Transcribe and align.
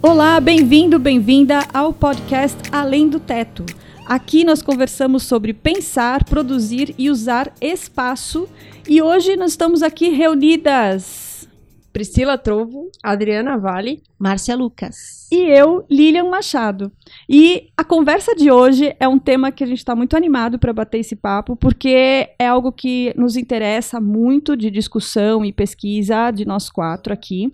Olá, 0.00 0.40
bem-vindo, 0.40 0.96
bem-vinda 0.96 1.58
ao 1.74 1.92
podcast 1.92 2.56
Além 2.70 3.08
do 3.08 3.18
Teto. 3.18 3.66
Aqui 4.06 4.44
nós 4.44 4.62
conversamos 4.62 5.24
sobre 5.24 5.52
pensar, 5.52 6.22
produzir 6.22 6.94
e 6.96 7.10
usar 7.10 7.52
espaço. 7.60 8.48
E 8.88 9.02
hoje 9.02 9.34
nós 9.34 9.50
estamos 9.50 9.82
aqui 9.82 10.10
reunidas. 10.10 11.48
Priscila 11.92 12.38
Trovo, 12.38 12.92
Adriana 13.02 13.58
Vale, 13.58 14.00
Márcia 14.16 14.54
Lucas. 14.54 15.26
E 15.32 15.40
eu, 15.40 15.84
Lilian 15.90 16.30
Machado. 16.30 16.92
E 17.28 17.68
a 17.76 17.82
conversa 17.82 18.36
de 18.36 18.52
hoje 18.52 18.94
é 19.00 19.08
um 19.08 19.18
tema 19.18 19.50
que 19.50 19.64
a 19.64 19.66
gente 19.66 19.78
está 19.78 19.96
muito 19.96 20.16
animado 20.16 20.60
para 20.60 20.72
bater 20.72 20.98
esse 20.98 21.16
papo, 21.16 21.56
porque 21.56 22.28
é 22.38 22.46
algo 22.46 22.70
que 22.70 23.12
nos 23.16 23.36
interessa 23.36 24.00
muito 24.00 24.56
de 24.56 24.70
discussão 24.70 25.44
e 25.44 25.52
pesquisa 25.52 26.30
de 26.30 26.44
nós 26.44 26.70
quatro 26.70 27.12
aqui. 27.12 27.52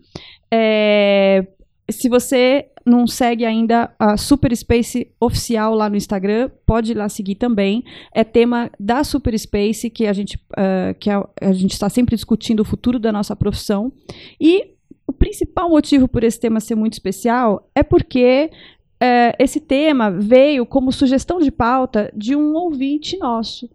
É, 0.51 1.47
se 1.91 2.09
você 2.09 2.66
não 2.87 3.06
segue 3.06 3.45
ainda 3.45 3.95
a 3.98 4.16
Super 4.16 4.55
Space 4.56 5.11
oficial 5.20 5.74
lá 5.74 5.88
no 5.88 5.97
Instagram, 5.97 6.51
pode 6.66 6.93
ir 6.93 6.95
lá 6.95 7.09
seguir 7.09 7.34
também. 7.34 7.84
É 8.12 8.24
tema 8.24 8.70
da 8.79 9.05
Super 9.05 9.38
Space 9.38 9.88
que 9.91 10.07
a 10.07 10.12
gente 10.12 10.37
uh, 10.52 10.95
que 10.98 11.10
a, 11.10 11.27
a 11.41 11.52
gente 11.52 11.73
está 11.73 11.88
sempre 11.88 12.15
discutindo 12.15 12.60
o 12.60 12.65
futuro 12.65 12.98
da 12.98 13.12
nossa 13.12 13.34
profissão. 13.34 13.93
E 14.41 14.73
o 15.07 15.12
principal 15.12 15.69
motivo 15.69 16.09
por 16.09 16.24
esse 16.24 16.41
tema 16.41 16.60
ser 16.60 16.74
muito 16.74 16.95
especial 16.95 17.69
é 17.74 17.83
porque 17.83 18.51
uh, 19.02 19.37
esse 19.38 19.60
tema 19.60 20.10
veio 20.10 20.65
como 20.66 20.93
sugestão 20.93 21.38
de 21.38 21.51
pauta 21.51 22.10
de 22.15 22.35
um 22.35 22.55
ouvinte 22.55 23.16
nosso. 23.19 23.69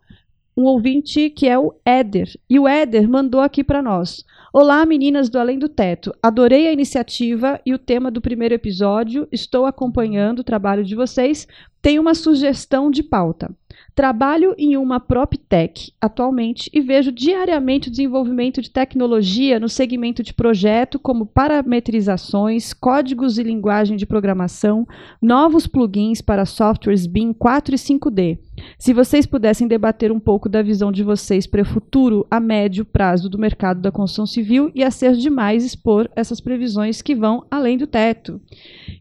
Um 0.58 0.64
ouvinte 0.64 1.30
que 1.30 1.48
é 1.48 1.58
o 1.58 1.74
Éder. 1.86 2.28
E 2.50 2.60
o 2.60 2.68
Éder 2.68 3.08
mandou 3.08 3.42
aqui 3.42 3.64
para 3.64 3.82
nós. 3.82 4.26
Olá, 4.52 4.84
meninas 4.84 5.30
do 5.30 5.38
Além 5.38 5.60
do 5.60 5.70
Teto. 5.70 6.12
Adorei 6.24 6.68
a 6.68 6.74
iniciativa 6.74 7.62
e 7.64 7.72
o 7.72 7.78
tema 7.78 8.10
do 8.10 8.20
primeiro 8.20 8.56
episódio. 8.56 9.28
Estou 9.32 9.68
acompanhando 9.68 10.40
o 10.40 10.44
trabalho 10.44 10.84
de 10.84 10.96
vocês. 10.96 11.48
Tenho 11.84 12.02
uma 12.02 12.16
sugestão 12.16 12.90
de 12.90 13.04
pauta. 13.04 13.56
Trabalho 14.00 14.56
em 14.58 14.78
uma 14.78 14.98
PropTech 14.98 15.92
atualmente 16.00 16.70
e 16.74 16.80
vejo 16.80 17.12
diariamente 17.12 17.90
o 17.90 17.92
desenvolvimento 17.92 18.62
de 18.62 18.72
tecnologia 18.72 19.60
no 19.60 19.68
segmento 19.68 20.24
de 20.24 20.34
projeto, 20.34 20.98
como 20.98 21.26
parametrizações, 21.26 22.72
códigos 22.72 23.38
e 23.38 23.44
linguagem 23.44 23.98
de 23.98 24.06
programação, 24.06 24.88
novos 25.22 25.68
plugins 25.68 26.22
para 26.22 26.46
softwares 26.46 27.06
BIM 27.06 27.34
4 27.34 27.76
e 27.76 27.78
5D. 27.78 28.40
Se 28.78 28.94
vocês 28.94 29.26
pudessem 29.26 29.68
debater 29.68 30.14
um 30.14 30.20
pouco 30.20 30.48
da 30.48 30.62
visão 30.62 30.94
de 30.94 31.04
vocês 31.04 31.46
para 31.46 31.64
o 31.64 31.66
futuro 31.66 32.26
a 32.32 32.40
médio 32.40 32.86
prazo 32.86 33.30
do 33.30 33.38
mercado 33.38 33.82
da 33.82 33.92
construção 33.92 34.26
civil, 34.26 34.72
ia 34.74 34.90
ser 34.92 35.12
demais 35.18 35.66
expor 35.66 36.10
essas 36.16 36.40
previsões 36.40 37.02
que 37.02 37.14
vão 37.14 37.46
além 37.52 37.78
do 37.78 37.86
teto. 37.86 38.40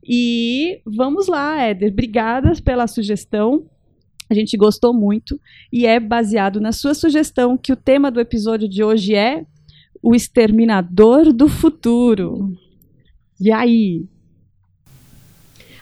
E 0.03 0.81
vamos 0.85 1.29
lá, 1.29 1.63
Éder. 1.63 1.93
Obrigadas 1.93 2.59
pela 2.59 2.89
sugestão. 2.89 3.65
A 4.31 4.34
gente 4.34 4.57
gostou 4.57 4.93
muito 4.93 5.41
e 5.73 5.87
é 5.87 5.98
baseado 5.98 6.61
na 6.61 6.73
sua 6.73 6.95
sugestão 6.95 7.57
que 7.57 7.73
o 7.73 7.77
tema 7.77 8.11
do 8.11 8.21
episódio 8.21 8.69
de 8.69 8.85
hoje 8.85 9.15
é 9.15 9.45
o 10.03 10.15
exterminador 10.15 11.33
do 11.33 11.48
futuro. 11.48 12.57
E 13.41 13.51
aí? 13.51 14.05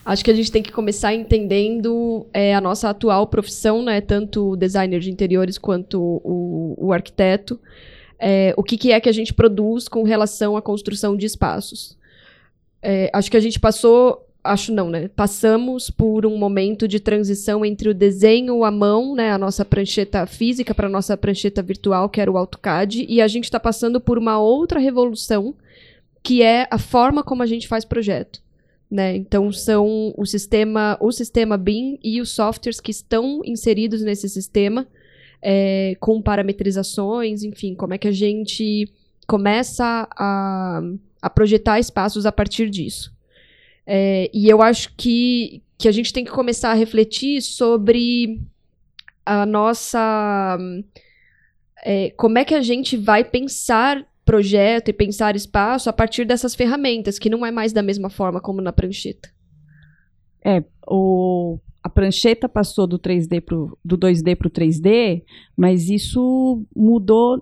Acho 0.05 0.25
que 0.25 0.31
a 0.31 0.35
gente 0.35 0.53
tem 0.53 0.63
que 0.63 0.71
começar 0.71 1.13
entendendo 1.13 2.27
é, 2.33 2.55
a 2.55 2.61
nossa 2.61 2.89
atual 2.89 3.27
profissão, 3.27 3.83
né? 3.83 4.01
Tanto 4.01 4.51
o 4.51 4.57
designer 4.57 5.01
de 5.01 5.11
interiores 5.11 5.59
quanto 5.59 6.01
o, 6.01 6.77
o 6.79 6.93
arquiteto. 6.93 7.59
É, 8.19 8.55
o 8.57 8.63
que, 8.63 8.79
que, 8.79 8.93
é 8.93 9.01
que 9.01 9.09
a 9.09 9.13
gente 9.13 9.35
produz 9.35 9.89
com 9.89 10.05
relação 10.05 10.57
à 10.57 10.63
construção 10.63 11.17
de 11.17 11.27
espaços. 11.27 11.99
É, 12.81 13.11
acho 13.13 13.29
que 13.29 13.37
a 13.37 13.41
gente 13.41 13.59
passou 13.59 14.26
acho 14.47 14.73
não, 14.73 14.89
né? 14.89 15.09
Passamos 15.09 15.91
por 15.91 16.25
um 16.25 16.37
momento 16.37 16.87
de 16.89 17.01
transição 17.01 17.65
entre 17.65 17.89
o 17.89 17.95
desenho 17.95 18.65
à 18.65 18.71
mão, 18.71 19.15
né, 19.15 19.31
a 19.31 19.39
nossa 19.39 19.65
prancheta 19.65 20.27
física 20.27 20.75
para 20.75 20.87
a 20.87 20.91
nossa 20.91 21.17
prancheta 21.17 21.63
virtual, 21.63 22.09
que 22.09 22.21
era 22.21 22.31
o 22.31 22.37
AutoCAD, 22.37 23.07
e 23.09 23.21
a 23.21 23.29
gente 23.29 23.45
está 23.45 23.61
passando 23.61 24.01
por 24.01 24.19
uma 24.19 24.39
outra 24.39 24.79
revolução, 24.79 25.55
que 26.23 26.43
é 26.43 26.67
a 26.71 26.79
forma 26.79 27.23
como 27.23 27.43
a 27.43 27.47
gente 27.47 27.69
faz 27.69 27.85
projeto. 27.85 28.41
Né? 28.91 29.17
Então 29.17 29.51
são 29.51 30.15
o 30.17 30.25
sistema, 30.25 30.97
o 31.01 31.11
sistema 31.11 31.57
BIM 31.57 31.99
e 32.03 32.21
os 32.21 32.31
softwares 32.31 32.81
que 32.81 32.93
estão 32.93 33.43
inseridos 33.45 34.03
nesse 34.03 34.29
sistema, 34.29 34.87
é, 35.43 35.97
com 36.01 36.23
parametrizações, 36.23 37.43
enfim, 37.43 37.75
como 37.75 37.95
é 37.95 37.99
que 37.99 38.09
a 38.09 38.13
gente 38.13 38.89
começa 39.27 40.09
a, 40.17 40.81
a 41.21 41.31
projetar 41.31 41.81
espaços 41.81 42.27
a 42.27 42.33
partir 42.33 42.71
disso. 42.71 43.16
É, 43.87 44.31
e 44.35 44.49
eu 44.49 44.61
acho 44.61 44.95
que, 44.97 45.63
que 45.79 45.89
a 45.89 45.93
gente 45.93 46.13
tem 46.13 46.25
que 46.25 46.31
começar 46.31 46.71
a 46.71 46.75
refletir 46.75 47.41
sobre 47.41 48.41
a 49.25 49.47
nossa. 49.47 50.59
É, 51.85 52.11
como 52.11 52.39
é 52.39 52.45
que 52.45 52.55
a 52.55 52.63
gente 52.63 52.97
vai 52.97 53.23
pensar 53.23 54.07
projeto 54.27 54.89
e 54.89 54.93
pensar 54.93 55.37
espaço 55.37 55.89
a 55.89 55.93
partir 55.93 56.25
dessas 56.25 56.55
ferramentas, 56.55 57.17
que 57.17 57.31
não 57.31 57.47
é 57.47 57.53
mais 57.53 57.73
da 57.73 57.81
mesma 57.81 58.11
forma 58.11 58.41
como 58.41 58.61
na 58.61 58.73
prancheta. 58.73 59.31
É, 60.45 60.65
o, 60.87 61.59
a 61.87 61.89
prancheta 61.89 62.49
passou 62.49 62.85
do 62.85 62.99
3D 62.99 63.41
pro, 63.41 63.79
do 63.85 63.97
2D 63.97 64.35
para 64.35 64.49
o 64.49 64.51
3D, 64.51 65.23
mas 65.57 65.89
isso 65.89 66.65
mudou. 66.75 67.39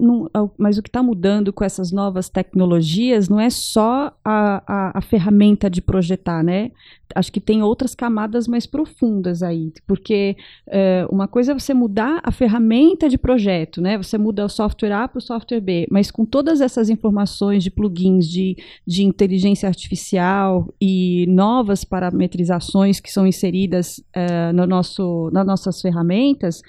mas 0.58 0.76
o 0.76 0.82
que 0.82 0.88
está 0.90 1.02
mudando 1.02 1.50
com 1.50 1.64
essas 1.64 1.90
novas 1.90 2.28
tecnologias 2.28 3.26
não 3.26 3.40
é 3.40 3.48
só 3.48 4.14
a, 4.22 4.62
a, 4.66 4.98
a, 4.98 5.00
ferramenta 5.00 5.70
de 5.70 5.80
projetar, 5.80 6.42
né? 6.42 6.72
Acho 7.14 7.32
que 7.32 7.40
tem 7.40 7.62
outras 7.62 7.94
camadas 7.94 8.48
mais 8.48 8.66
profundas 8.66 9.42
aí, 9.42 9.72
porque 9.86 10.36
é, 10.66 11.06
uma 11.10 11.28
coisa 11.28 11.52
é 11.52 11.54
você 11.54 11.72
mudar 11.72 12.20
a 12.22 12.32
ferramenta 12.32 13.08
de 13.08 13.16
projeto, 13.16 13.80
né? 13.80 13.96
Você 13.96 14.18
muda 14.18 14.44
o 14.44 14.48
software 14.48 14.92
A 14.92 15.08
para 15.08 15.18
o 15.18 15.22
software 15.22 15.60
B, 15.60 15.86
mas 15.90 16.10
com 16.10 16.24
todas 16.24 16.60
essas 16.60 16.90
informações 16.90 17.62
de 17.62 17.70
plugins 17.70 18.28
de, 18.28 18.56
de 18.86 19.04
inteligência 19.04 19.68
artificial 19.68 20.68
e 20.80 21.26
novas 21.28 21.84
parametrizações 21.84 23.00
que 23.00 23.12
são 23.12 23.26
inseridas 23.26 24.02
é, 24.12 24.52
no 24.52 24.66
nosso, 24.66 25.30
nas 25.32 25.46
nossas 25.46 25.80
ferramentas, 25.80 26.62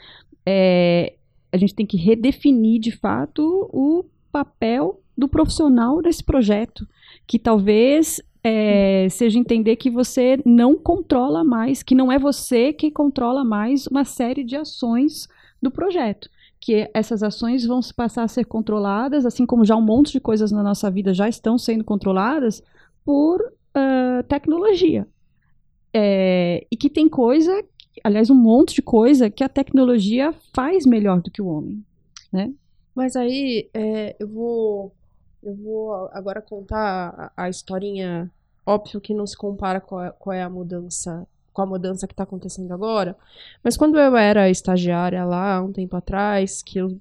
é, 0.45 1.13
a 1.51 1.57
gente 1.57 1.73
tem 1.73 1.85
que 1.85 1.97
redefinir 1.97 2.79
de 2.79 2.91
fato 2.91 3.69
o 3.71 4.05
papel 4.31 5.01
do 5.17 5.27
profissional 5.27 6.01
desse 6.01 6.23
projeto, 6.23 6.85
que 7.25 7.39
talvez 7.39 8.21
é, 8.47 9.09
seja 9.09 9.39
entender 9.39 9.75
que 9.75 9.89
você 9.89 10.37
não 10.45 10.75
controla 10.77 11.43
mais, 11.43 11.81
que 11.81 11.95
não 11.95 12.11
é 12.11 12.19
você 12.19 12.71
que 12.71 12.91
controla 12.91 13.43
mais 13.43 13.87
uma 13.87 14.05
série 14.05 14.43
de 14.43 14.55
ações 14.55 15.27
do 15.59 15.71
projeto. 15.71 16.29
Que 16.61 16.87
essas 16.93 17.23
ações 17.23 17.65
vão 17.65 17.79
passar 17.97 18.21
a 18.21 18.27
ser 18.27 18.45
controladas, 18.45 19.25
assim 19.25 19.47
como 19.47 19.65
já 19.65 19.75
um 19.75 19.81
monte 19.81 20.11
de 20.11 20.19
coisas 20.19 20.51
na 20.51 20.61
nossa 20.61 20.91
vida 20.91 21.11
já 21.11 21.27
estão 21.27 21.57
sendo 21.57 21.83
controladas 21.83 22.61
por 23.03 23.41
uh, 23.41 24.23
tecnologia. 24.27 25.07
É, 25.91 26.67
e 26.69 26.77
que 26.77 26.89
tem 26.89 27.09
coisa, 27.09 27.51
aliás, 28.03 28.29
um 28.29 28.35
monte 28.35 28.75
de 28.75 28.83
coisa 28.83 29.27
que 29.27 29.43
a 29.43 29.49
tecnologia 29.49 30.31
faz 30.53 30.85
melhor 30.85 31.19
do 31.19 31.31
que 31.31 31.41
o 31.41 31.47
homem, 31.47 31.83
né? 32.31 32.53
Mas 32.93 33.15
aí 33.15 33.71
é, 33.73 34.15
eu 34.19 34.27
vou 34.27 34.93
eu 35.45 35.55
vou 35.55 35.93
agora 36.11 36.41
contar 36.41 37.31
a, 37.37 37.43
a 37.43 37.49
historinha. 37.49 38.31
Óbvio 38.65 38.99
que 38.99 39.13
não 39.13 39.27
se 39.27 39.37
compara 39.37 39.79
com 39.79 39.97
a, 39.97 40.11
qual 40.11 40.33
é 40.33 40.41
a 40.41 40.49
mudança 40.49 41.27
com 41.53 41.61
a 41.61 41.65
mudança 41.65 42.05
que 42.05 42.11
está 42.11 42.23
acontecendo 42.23 42.73
agora. 42.73 43.15
Mas 43.63 43.77
quando 43.77 43.97
eu 43.97 44.17
era 44.17 44.49
estagiária 44.49 45.23
lá, 45.23 45.63
um 45.63 45.71
tempo 45.71 45.95
atrás, 45.95 46.61
que 46.61 46.77
eu 46.77 46.99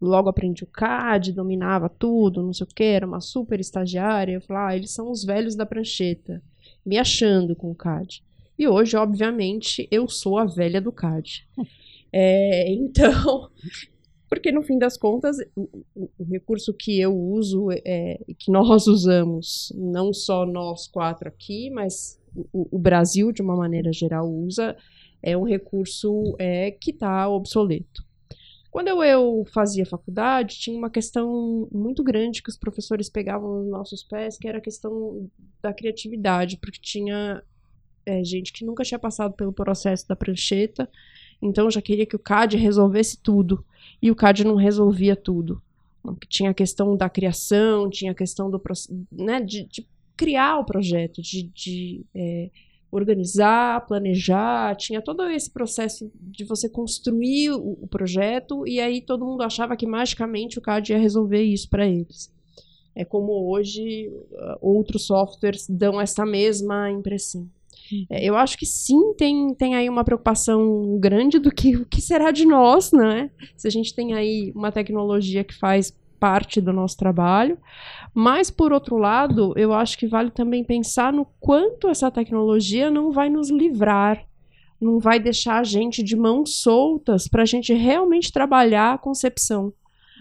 logo 0.00 0.28
aprendi 0.28 0.64
o 0.64 0.66
CAD, 0.66 1.32
dominava 1.32 1.86
tudo, 1.88 2.42
não 2.42 2.52
sei 2.54 2.64
o 2.64 2.74
que, 2.74 2.82
era 2.82 3.06
uma 3.06 3.20
super 3.20 3.60
estagiária, 3.60 4.32
eu 4.32 4.40
falava, 4.40 4.68
ah, 4.68 4.76
eles 4.76 4.90
são 4.90 5.10
os 5.10 5.22
velhos 5.22 5.54
da 5.54 5.66
prancheta, 5.66 6.42
me 6.84 6.98
achando 6.98 7.54
com 7.54 7.70
o 7.70 7.74
CAD. 7.74 8.24
E 8.58 8.66
hoje, 8.66 8.96
obviamente, 8.96 9.86
eu 9.90 10.08
sou 10.08 10.38
a 10.38 10.44
velha 10.44 10.80
do 10.80 10.92
CAD. 10.92 11.46
É, 12.12 12.68
então, 12.72 13.48
porque 14.30 14.52
no 14.52 14.62
fim 14.62 14.78
das 14.78 14.96
contas, 14.96 15.38
o, 15.56 15.68
o 16.16 16.24
recurso 16.24 16.72
que 16.72 17.00
eu 17.00 17.12
uso, 17.12 17.66
é, 17.84 18.20
que 18.38 18.50
nós 18.52 18.86
usamos, 18.86 19.72
não 19.76 20.14
só 20.14 20.46
nós 20.46 20.86
quatro 20.86 21.28
aqui, 21.28 21.68
mas 21.68 22.16
o, 22.52 22.76
o 22.76 22.78
Brasil, 22.78 23.32
de 23.32 23.42
uma 23.42 23.56
maneira 23.56 23.92
geral, 23.92 24.30
usa, 24.32 24.76
é 25.20 25.36
um 25.36 25.42
recurso 25.42 26.36
é, 26.38 26.70
que 26.70 26.92
está 26.92 27.28
obsoleto. 27.28 28.08
Quando 28.70 28.86
eu, 28.86 29.02
eu, 29.02 29.44
fazia 29.52 29.84
faculdade, 29.84 30.60
tinha 30.60 30.78
uma 30.78 30.88
questão 30.88 31.68
muito 31.72 32.04
grande 32.04 32.40
que 32.40 32.48
os 32.48 32.56
professores 32.56 33.10
pegavam 33.10 33.62
nos 33.62 33.70
nossos 33.70 34.04
pés, 34.04 34.38
que 34.38 34.46
era 34.46 34.58
a 34.58 34.60
questão 34.60 35.28
da 35.60 35.74
criatividade, 35.74 36.56
porque 36.56 36.78
tinha 36.80 37.42
é, 38.06 38.22
gente 38.22 38.52
que 38.52 38.64
nunca 38.64 38.84
tinha 38.84 38.98
passado 38.98 39.34
pelo 39.34 39.52
processo 39.52 40.06
da 40.06 40.14
prancheta, 40.14 40.88
então 41.42 41.68
já 41.68 41.82
queria 41.82 42.06
que 42.06 42.14
o 42.14 42.20
CAD 42.20 42.56
resolvesse 42.56 43.20
tudo. 43.20 43.64
E 44.02 44.10
o 44.10 44.16
CAD 44.16 44.44
não 44.44 44.54
resolvia 44.54 45.14
tudo. 45.14 45.62
Tinha 46.28 46.50
a 46.50 46.54
questão 46.54 46.96
da 46.96 47.08
criação, 47.10 47.90
tinha 47.90 48.12
a 48.12 48.14
questão 48.14 48.50
do 48.50 48.60
né, 49.12 49.40
de, 49.40 49.64
de 49.64 49.86
criar 50.16 50.58
o 50.58 50.64
projeto, 50.64 51.20
de, 51.20 51.42
de 51.42 52.04
é, 52.14 52.50
organizar, 52.90 53.86
planejar, 53.86 54.74
tinha 54.76 55.00
todo 55.00 55.22
esse 55.30 55.50
processo 55.50 56.10
de 56.14 56.44
você 56.44 56.68
construir 56.68 57.52
o, 57.52 57.78
o, 57.82 57.86
projeto 57.86 58.66
e 58.66 58.80
aí 58.80 59.00
todo 59.00 59.24
mundo 59.24 59.42
achava 59.42 59.76
que 59.76 59.86
magicamente 59.86 60.58
o 60.58 60.62
CAD 60.62 60.92
ia 60.92 60.98
resolver 60.98 61.42
isso 61.42 61.68
para 61.68 61.86
eles. 61.86 62.32
É 62.94 63.04
como 63.04 63.50
hoje 63.50 64.08
uh, 64.08 64.58
outros 64.60 65.06
softwares 65.06 65.66
dão 65.68 66.00
essa 66.00 66.26
mesma 66.26 66.90
impressão. 66.90 67.48
É, 68.10 68.24
eu 68.24 68.36
acho 68.36 68.56
que 68.56 68.66
sim, 68.66 69.14
tem, 69.14 69.54
tem 69.54 69.74
aí 69.74 69.88
uma 69.88 70.04
preocupação 70.04 70.98
grande 70.98 71.38
do 71.38 71.50
que 71.50 71.76
o 71.76 71.86
que 71.86 72.00
será 72.00 72.30
de 72.30 72.44
nós, 72.46 72.92
né? 72.92 73.30
Se 73.56 73.66
a 73.66 73.70
gente 73.70 73.94
tem 73.94 74.14
aí 74.14 74.52
uma 74.54 74.70
tecnologia 74.70 75.44
que 75.44 75.54
faz 75.54 75.94
parte 76.20 76.60
do 76.60 76.72
nosso 76.72 76.96
trabalho. 76.98 77.58
Mas, 78.14 78.50
por 78.50 78.72
outro 78.72 78.98
lado, 78.98 79.54
eu 79.56 79.72
acho 79.72 79.98
que 79.98 80.06
vale 80.06 80.30
também 80.30 80.62
pensar 80.62 81.12
no 81.12 81.26
quanto 81.40 81.88
essa 81.88 82.10
tecnologia 82.10 82.90
não 82.90 83.10
vai 83.10 83.30
nos 83.30 83.50
livrar, 83.50 84.22
não 84.80 84.98
vai 84.98 85.18
deixar 85.18 85.58
a 85.58 85.64
gente 85.64 86.02
de 86.02 86.14
mãos 86.14 86.60
soltas 86.60 87.26
para 87.26 87.42
a 87.42 87.46
gente 87.46 87.72
realmente 87.72 88.30
trabalhar 88.30 88.94
a 88.94 88.98
concepção, 88.98 89.72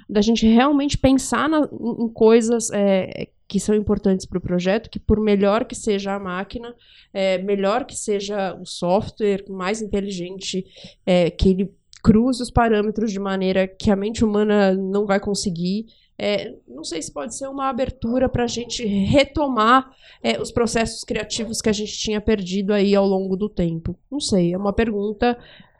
da 0.09 0.21
gente 0.21 0.47
realmente 0.47 0.97
pensar 0.97 1.49
na, 1.49 1.67
em 1.99 2.09
coisas 2.09 2.69
é, 2.71 3.29
que 3.49 3.59
são 3.59 3.73
importantes 3.73 4.27
para 4.27 4.37
o 4.37 4.41
projeto, 4.41 4.91
que 4.91 4.99
por 4.99 5.19
melhor 5.19 5.65
que 5.65 5.75
seja 5.75 6.13
a 6.13 6.19
máquina, 6.19 6.73
é, 7.11 7.39
melhor 7.39 7.83
que 7.83 7.95
seja 7.95 8.53
o 8.53 8.63
software, 8.63 9.43
mais 9.49 9.81
inteligente 9.81 10.63
é, 11.03 11.31
que 11.31 11.49
ele 11.49 11.73
cruze 12.03 12.43
os 12.43 12.51
parâmetros 12.51 13.11
de 13.11 13.19
maneira 13.19 13.67
que 13.67 13.89
a 13.89 13.95
mente 13.95 14.23
humana 14.23 14.75
não 14.75 15.07
vai 15.07 15.19
conseguir. 15.19 15.87
É, 16.15 16.53
não 16.67 16.83
sei 16.83 17.01
se 17.01 17.11
pode 17.11 17.35
ser 17.35 17.47
uma 17.47 17.69
abertura 17.69 18.29
para 18.29 18.43
a 18.43 18.47
gente 18.47 18.85
retomar 18.85 19.91
é, 20.21 20.39
os 20.39 20.51
processos 20.51 21.03
criativos 21.03 21.59
que 21.59 21.69
a 21.69 21.73
gente 21.73 21.97
tinha 21.97 22.21
perdido 22.21 22.71
aí 22.71 22.93
ao 22.93 23.07
longo 23.07 23.35
do 23.35 23.49
tempo. 23.49 23.97
Não 24.11 24.19
sei, 24.19 24.53
é 24.53 24.57
uma 24.57 24.73
pergunta 24.73 25.35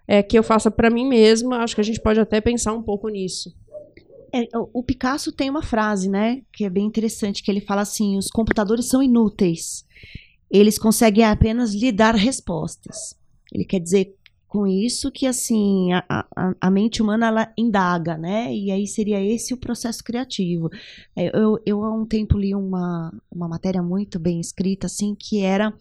é, 0.07 0.24
que 0.24 0.39
eu 0.39 0.42
faço 0.42 0.71
para 0.71 0.89
mim 0.89 1.07
mesma. 1.07 1.57
Acho 1.57 1.75
que 1.75 1.81
a 1.81 1.83
gente 1.83 2.01
pode 2.01 2.19
até 2.19 2.42
pensar 2.42 2.74
um 2.74 2.81
pouco 2.81 3.07
nisso. 3.10 3.54
É, 4.33 4.47
o 4.73 4.83
Picasso 4.83 5.31
tem 5.31 5.49
uma 5.49 5.63
frase, 5.63 6.09
né, 6.09 6.41
que 6.51 6.63
é 6.63 6.69
bem 6.69 6.85
interessante, 6.85 7.43
que 7.43 7.49
ele 7.49 7.61
fala 7.61 7.81
assim: 7.81 8.17
os 8.17 8.27
computadores 8.27 8.87
são 8.87 9.01
inúteis. 9.01 9.85
Eles 10.49 10.79
conseguem 10.79 11.23
apenas 11.23 11.73
lhe 11.73 11.91
dar 11.91 12.15
respostas. 12.15 13.15
Ele 13.51 13.65
quer 13.65 13.79
dizer 13.79 14.15
com 14.49 14.65
isso 14.65 15.11
que 15.11 15.27
assim 15.27 15.93
a, 15.93 16.03
a, 16.35 16.55
a, 16.59 16.71
mente 16.71 17.03
humana 17.03 17.27
ela 17.27 17.53
indaga, 17.55 18.17
né? 18.17 18.51
E 18.53 18.71
aí 18.71 18.87
seria 18.87 19.23
esse 19.23 19.53
o 19.53 19.57
processo 19.57 20.03
criativo. 20.03 20.69
É, 21.15 21.29
eu, 21.37 21.59
eu 21.65 21.83
há 21.83 21.93
um 21.93 22.05
tempo 22.05 22.35
li 22.37 22.55
uma, 22.55 23.13
uma 23.31 23.47
matéria 23.47 23.83
muito 23.83 24.17
bem 24.17 24.39
escrita 24.41 24.87
assim 24.87 25.15
que 25.15 25.41
era 25.41 25.71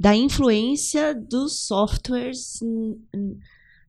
da 0.00 0.16
influência 0.16 1.14
dos 1.14 1.66
softwares 1.66 2.60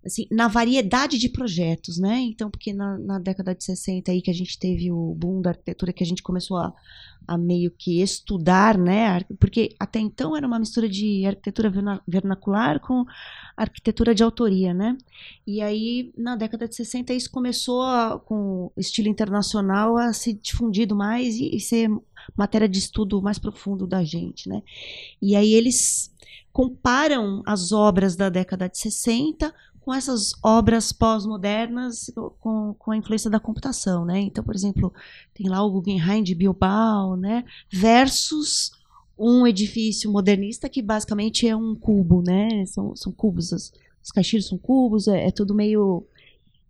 assim, 0.05 0.27
na 0.29 0.47
variedade 0.47 1.17
de 1.17 1.27
projetos, 1.27 1.97
né? 1.97 2.19
Então, 2.19 2.49
porque 2.49 2.71
na, 2.71 2.97
na, 2.99 3.19
década 3.19 3.55
de 3.55 3.63
60 3.63 4.11
aí 4.11 4.21
que 4.21 4.29
a 4.29 4.33
gente 4.33 4.59
teve 4.59 4.91
o 4.91 5.15
boom 5.15 5.41
da 5.41 5.49
arquitetura, 5.49 5.91
que 5.91 6.03
a 6.03 6.05
gente 6.05 6.21
começou 6.21 6.57
a, 6.57 6.73
a 7.27 7.37
meio 7.37 7.71
que 7.71 8.01
estudar, 8.01 8.77
né? 8.77 9.21
Porque 9.39 9.75
até 9.79 9.99
então 9.99 10.37
era 10.37 10.45
uma 10.45 10.59
mistura 10.59 10.87
de 10.87 11.25
arquitetura 11.25 11.71
vernacular 12.07 12.79
com 12.79 13.03
arquitetura 13.57 14.13
de 14.13 14.23
autoria, 14.23 14.73
né? 14.73 14.95
E 15.47 15.59
aí, 15.61 16.13
na 16.15 16.35
década 16.35 16.67
de 16.67 16.75
60, 16.75 17.11
isso 17.13 17.31
começou 17.31 17.81
a, 17.81 18.19
com 18.19 18.71
estilo 18.77 19.07
internacional 19.07 19.97
a 19.97 20.13
se 20.13 20.33
difundido 20.33 20.95
mais 20.95 21.35
e, 21.35 21.55
e 21.55 21.59
ser 21.59 21.89
matéria 22.37 22.69
de 22.69 22.77
estudo 22.77 23.21
mais 23.21 23.39
profundo 23.39 23.87
da 23.87 24.03
gente, 24.03 24.47
né? 24.47 24.61
E 25.19 25.35
aí 25.35 25.53
eles 25.53 26.13
comparam 26.53 27.43
as 27.45 27.71
obras 27.71 28.15
da 28.15 28.29
década 28.29 28.69
de 28.69 28.77
60 28.77 29.53
com 29.85 29.93
essas 29.93 30.31
obras 30.41 30.91
pós-modernas 30.91 32.11
com, 32.39 32.73
com 32.73 32.91
a 32.91 32.97
influência 32.97 33.29
da 33.29 33.39
computação, 33.39 34.03
né? 34.03 34.19
Então, 34.19 34.43
por 34.43 34.55
exemplo, 34.55 34.91
tem 35.31 35.47
lá 35.47 35.63
o 35.63 35.69
Guggenheim 35.69 36.23
de 36.23 36.33
Bilbao, 36.33 37.15
né? 37.15 37.45
Versus 37.71 38.71
um 39.15 39.45
edifício 39.45 40.11
modernista 40.11 40.67
que 40.67 40.81
basicamente 40.81 41.47
é 41.47 41.55
um 41.55 41.75
cubo, 41.75 42.23
né? 42.23 42.65
São, 42.65 42.95
são 42.95 43.11
cubos, 43.11 43.51
os, 43.51 43.71
os 44.03 44.11
caixilhos 44.11 44.47
são 44.47 44.57
cubos, 44.57 45.07
é, 45.07 45.27
é 45.27 45.31
tudo 45.31 45.53
meio 45.53 46.03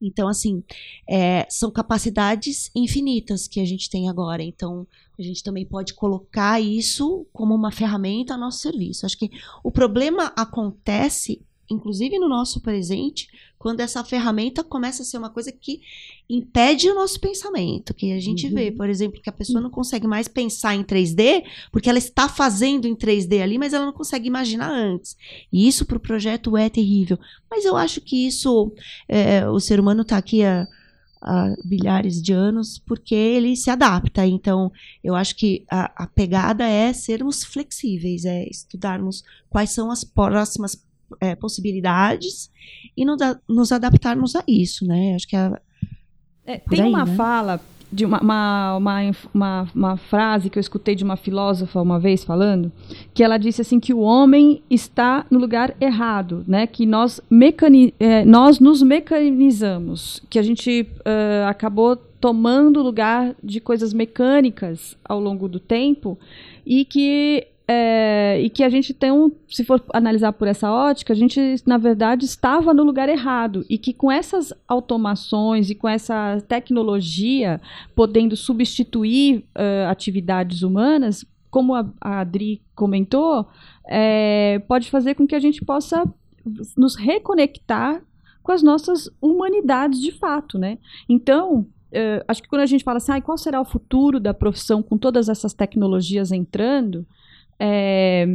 então, 0.01 0.27
assim, 0.27 0.61
é, 1.09 1.47
são 1.49 1.71
capacidades 1.71 2.69
infinitas 2.75 3.47
que 3.47 3.61
a 3.61 3.65
gente 3.65 3.89
tem 3.89 4.09
agora. 4.09 4.43
Então, 4.43 4.85
a 5.17 5.21
gente 5.21 5.41
também 5.41 5.65
pode 5.65 5.93
colocar 5.93 6.59
isso 6.59 7.25
como 7.31 7.55
uma 7.55 7.71
ferramenta 7.71 8.33
a 8.33 8.37
nosso 8.37 8.59
serviço. 8.59 9.05
Acho 9.05 9.17
que 9.17 9.31
o 9.63 9.71
problema 9.71 10.33
acontece 10.35 11.41
inclusive 11.69 12.19
no 12.19 12.29
nosso 12.29 12.61
presente, 12.61 13.27
quando 13.57 13.79
essa 13.79 14.03
ferramenta 14.03 14.63
começa 14.63 15.01
a 15.01 15.05
ser 15.05 15.17
uma 15.17 15.29
coisa 15.29 15.51
que 15.51 15.81
impede 16.29 16.89
o 16.89 16.95
nosso 16.95 17.19
pensamento, 17.19 17.93
que 17.93 18.11
a 18.11 18.19
gente 18.19 18.47
uhum. 18.47 18.53
vê, 18.53 18.71
por 18.71 18.89
exemplo, 18.89 19.21
que 19.21 19.29
a 19.29 19.33
pessoa 19.33 19.59
não 19.59 19.69
consegue 19.69 20.05
mais 20.05 20.27
pensar 20.27 20.75
em 20.75 20.83
3D, 20.83 21.43
porque 21.71 21.89
ela 21.89 21.97
está 21.97 22.29
fazendo 22.29 22.87
em 22.87 22.95
3D 22.95 23.41
ali, 23.41 23.57
mas 23.57 23.73
ela 23.73 23.85
não 23.85 23.93
consegue 23.93 24.27
imaginar 24.27 24.69
antes. 24.69 25.17
E 25.51 25.67
isso 25.67 25.85
para 25.85 25.97
o 25.97 25.99
projeto 25.99 26.55
é 26.55 26.69
terrível. 26.69 27.17
Mas 27.49 27.65
eu 27.65 27.75
acho 27.75 28.01
que 28.01 28.27
isso, 28.27 28.71
é, 29.07 29.47
o 29.49 29.59
ser 29.59 29.79
humano 29.79 30.03
está 30.03 30.17
aqui 30.17 30.43
a 30.43 30.67
há 31.25 31.55
bilhares 31.65 32.21
de 32.21 32.31
anos, 32.31 32.77
porque 32.77 33.15
ele 33.15 33.55
se 33.55 33.71
adapta. 33.71 34.27
Então, 34.27 34.71
eu 35.03 35.15
acho 35.15 35.35
que 35.35 35.65
a, 35.69 36.03
a, 36.03 36.07
pegada 36.07 36.67
é 36.67 36.93
sermos 36.93 37.43
flexíveis, 37.43 38.25
é 38.25 38.47
estudarmos 38.47 39.23
quais 39.49 39.71
são 39.71 39.89
as 39.89 40.03
próximas 40.03 40.75
é, 41.19 41.35
possibilidades 41.35 42.51
e 42.95 43.05
nos, 43.05 43.19
nos, 43.47 43.71
adaptarmos 43.71 44.35
a 44.35 44.43
isso, 44.47 44.85
né? 44.85 45.15
Acho 45.15 45.27
que 45.27 45.35
é, 45.35 45.51
é 46.45 46.57
tem 46.57 46.81
aí, 46.81 46.89
uma 46.89 47.05
né? 47.05 47.15
fala 47.15 47.59
de 47.91 48.05
uma, 48.05 48.19
uma, 48.19 48.77
uma, 48.77 49.11
uma, 49.33 49.67
uma 49.73 49.97
frase 49.97 50.49
que 50.49 50.57
eu 50.57 50.61
escutei 50.61 50.95
de 50.95 51.03
uma 51.03 51.15
filósofa 51.15 51.81
uma 51.81 51.99
vez 51.99 52.23
falando, 52.23 52.71
que 53.13 53.23
ela 53.23 53.37
disse 53.37 53.61
assim 53.61 53.79
que 53.79 53.93
o 53.93 53.99
homem 53.99 54.61
está 54.69 55.25
no 55.29 55.39
lugar 55.39 55.75
errado, 55.79 56.43
né? 56.47 56.67
Que 56.67 56.85
nós, 56.85 57.21
mecani 57.29 57.93
é, 57.99 58.25
nós 58.25 58.59
nos 58.59 58.81
mecanizamos, 58.81 60.21
que 60.29 60.37
a 60.37 60.43
gente 60.43 60.87
uh, 60.99 61.47
acabou 61.47 61.95
tomando 61.95 62.81
lugar 62.81 63.35
de 63.43 63.59
coisas 63.59 63.93
mecânicas 63.93 64.97
ao 65.03 65.19
longo 65.19 65.47
do 65.47 65.59
tempo 65.59 66.17
e 66.65 66.83
que 66.83 67.47
é, 67.67 68.39
e 68.41 68.49
que 68.49 68.63
a 68.63 68.69
gente 68.69 68.93
tem 68.93 69.11
um, 69.11 69.31
se 69.47 69.63
for 69.63 69.83
analisar 69.93 70.33
por 70.33 70.47
essa 70.47 70.71
ótica, 70.71 71.13
a 71.13 71.15
gente 71.15 71.55
na 71.65 71.77
verdade 71.77 72.25
estava 72.25 72.73
no 72.73 72.83
lugar 72.83 73.09
errado 73.09 73.65
e 73.69 73.77
que 73.77 73.93
com 73.93 74.11
essas 74.11 74.53
automações 74.67 75.69
e 75.69 75.75
com 75.75 75.89
essa 75.89 76.41
tecnologia 76.47 77.59
podendo 77.95 78.35
substituir 78.35 79.45
uh, 79.55 79.89
atividades 79.89 80.61
humanas, 80.61 81.25
como 81.49 81.73
a, 81.73 81.89
a 81.99 82.19
Adri 82.19 82.61
comentou, 82.75 83.47
é, 83.87 84.59
pode 84.67 84.91
fazer 84.91 85.15
com 85.15 85.25
que 85.25 85.35
a 85.35 85.39
gente 85.39 85.63
possa 85.63 86.03
nos 86.77 86.95
reconectar 86.95 88.01
com 88.43 88.51
as 88.51 88.61
nossas 88.61 89.09
humanidades 89.19 89.99
de 89.99 90.11
fato, 90.11 90.59
né? 90.59 90.77
Então, 91.09 91.61
uh, 91.61 92.23
acho 92.27 92.43
que 92.43 92.47
quando 92.47 92.61
a 92.61 92.67
gente 92.67 92.83
fala 92.83 92.97
assim, 92.97 93.13
ah, 93.13 93.21
qual 93.21 93.39
será 93.39 93.59
o 93.59 93.65
futuro 93.65 94.19
da 94.19 94.35
profissão 94.35 94.83
com 94.83 94.99
todas 94.99 95.29
essas 95.29 95.51
tecnologias 95.51 96.31
entrando, 96.31 97.07
é, 97.59 98.27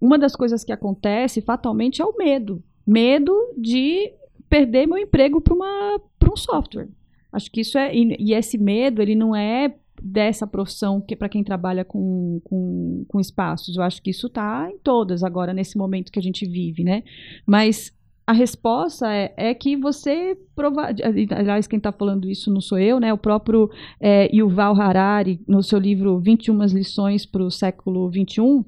uma 0.00 0.18
das 0.18 0.36
coisas 0.36 0.64
que 0.64 0.72
acontece 0.72 1.40
fatalmente 1.40 2.02
é 2.02 2.04
o 2.04 2.16
medo. 2.16 2.62
Medo 2.86 3.34
de 3.56 4.12
perder 4.48 4.86
meu 4.86 4.98
emprego 4.98 5.40
para 5.40 6.32
um 6.32 6.36
software. 6.36 6.88
Acho 7.32 7.50
que 7.50 7.60
isso 7.60 7.76
é. 7.76 7.94
E, 7.94 8.32
esse 8.32 8.56
medo, 8.56 9.02
ele 9.02 9.14
não 9.14 9.34
é 9.34 9.74
dessa 10.00 10.46
profissão 10.46 11.00
que 11.00 11.16
para 11.16 11.28
quem 11.28 11.42
trabalha 11.42 11.84
com, 11.84 12.40
com, 12.44 13.04
com 13.08 13.20
espaços. 13.20 13.76
Eu 13.76 13.82
acho 13.82 14.02
que 14.02 14.10
isso 14.10 14.26
está 14.26 14.70
em 14.70 14.78
todas 14.78 15.24
agora, 15.24 15.52
nesse 15.52 15.76
momento 15.76 16.12
que 16.12 16.18
a 16.18 16.22
gente 16.22 16.46
vive, 16.46 16.84
né? 16.84 17.02
Mas 17.46 17.92
a 18.26 18.32
resposta 18.32 19.12
é, 19.12 19.32
é 19.36 19.54
que 19.54 19.76
você 19.76 20.36
prova 20.54 20.88
aliás 21.30 21.66
quem 21.68 21.76
está 21.76 21.92
falando 21.92 22.28
isso 22.28 22.52
não 22.52 22.60
sou 22.60 22.78
eu 22.78 22.98
né? 22.98 23.12
O 23.12 23.18
próprio 23.18 23.70
é, 24.00 24.28
Yuval 24.34 24.78
Harari 24.80 25.40
no 25.46 25.62
seu 25.62 25.78
livro 25.78 26.18
21 26.18 26.64
lições 26.64 27.24
para 27.24 27.42
o 27.42 27.50
século 27.50 28.10
21 28.10 28.64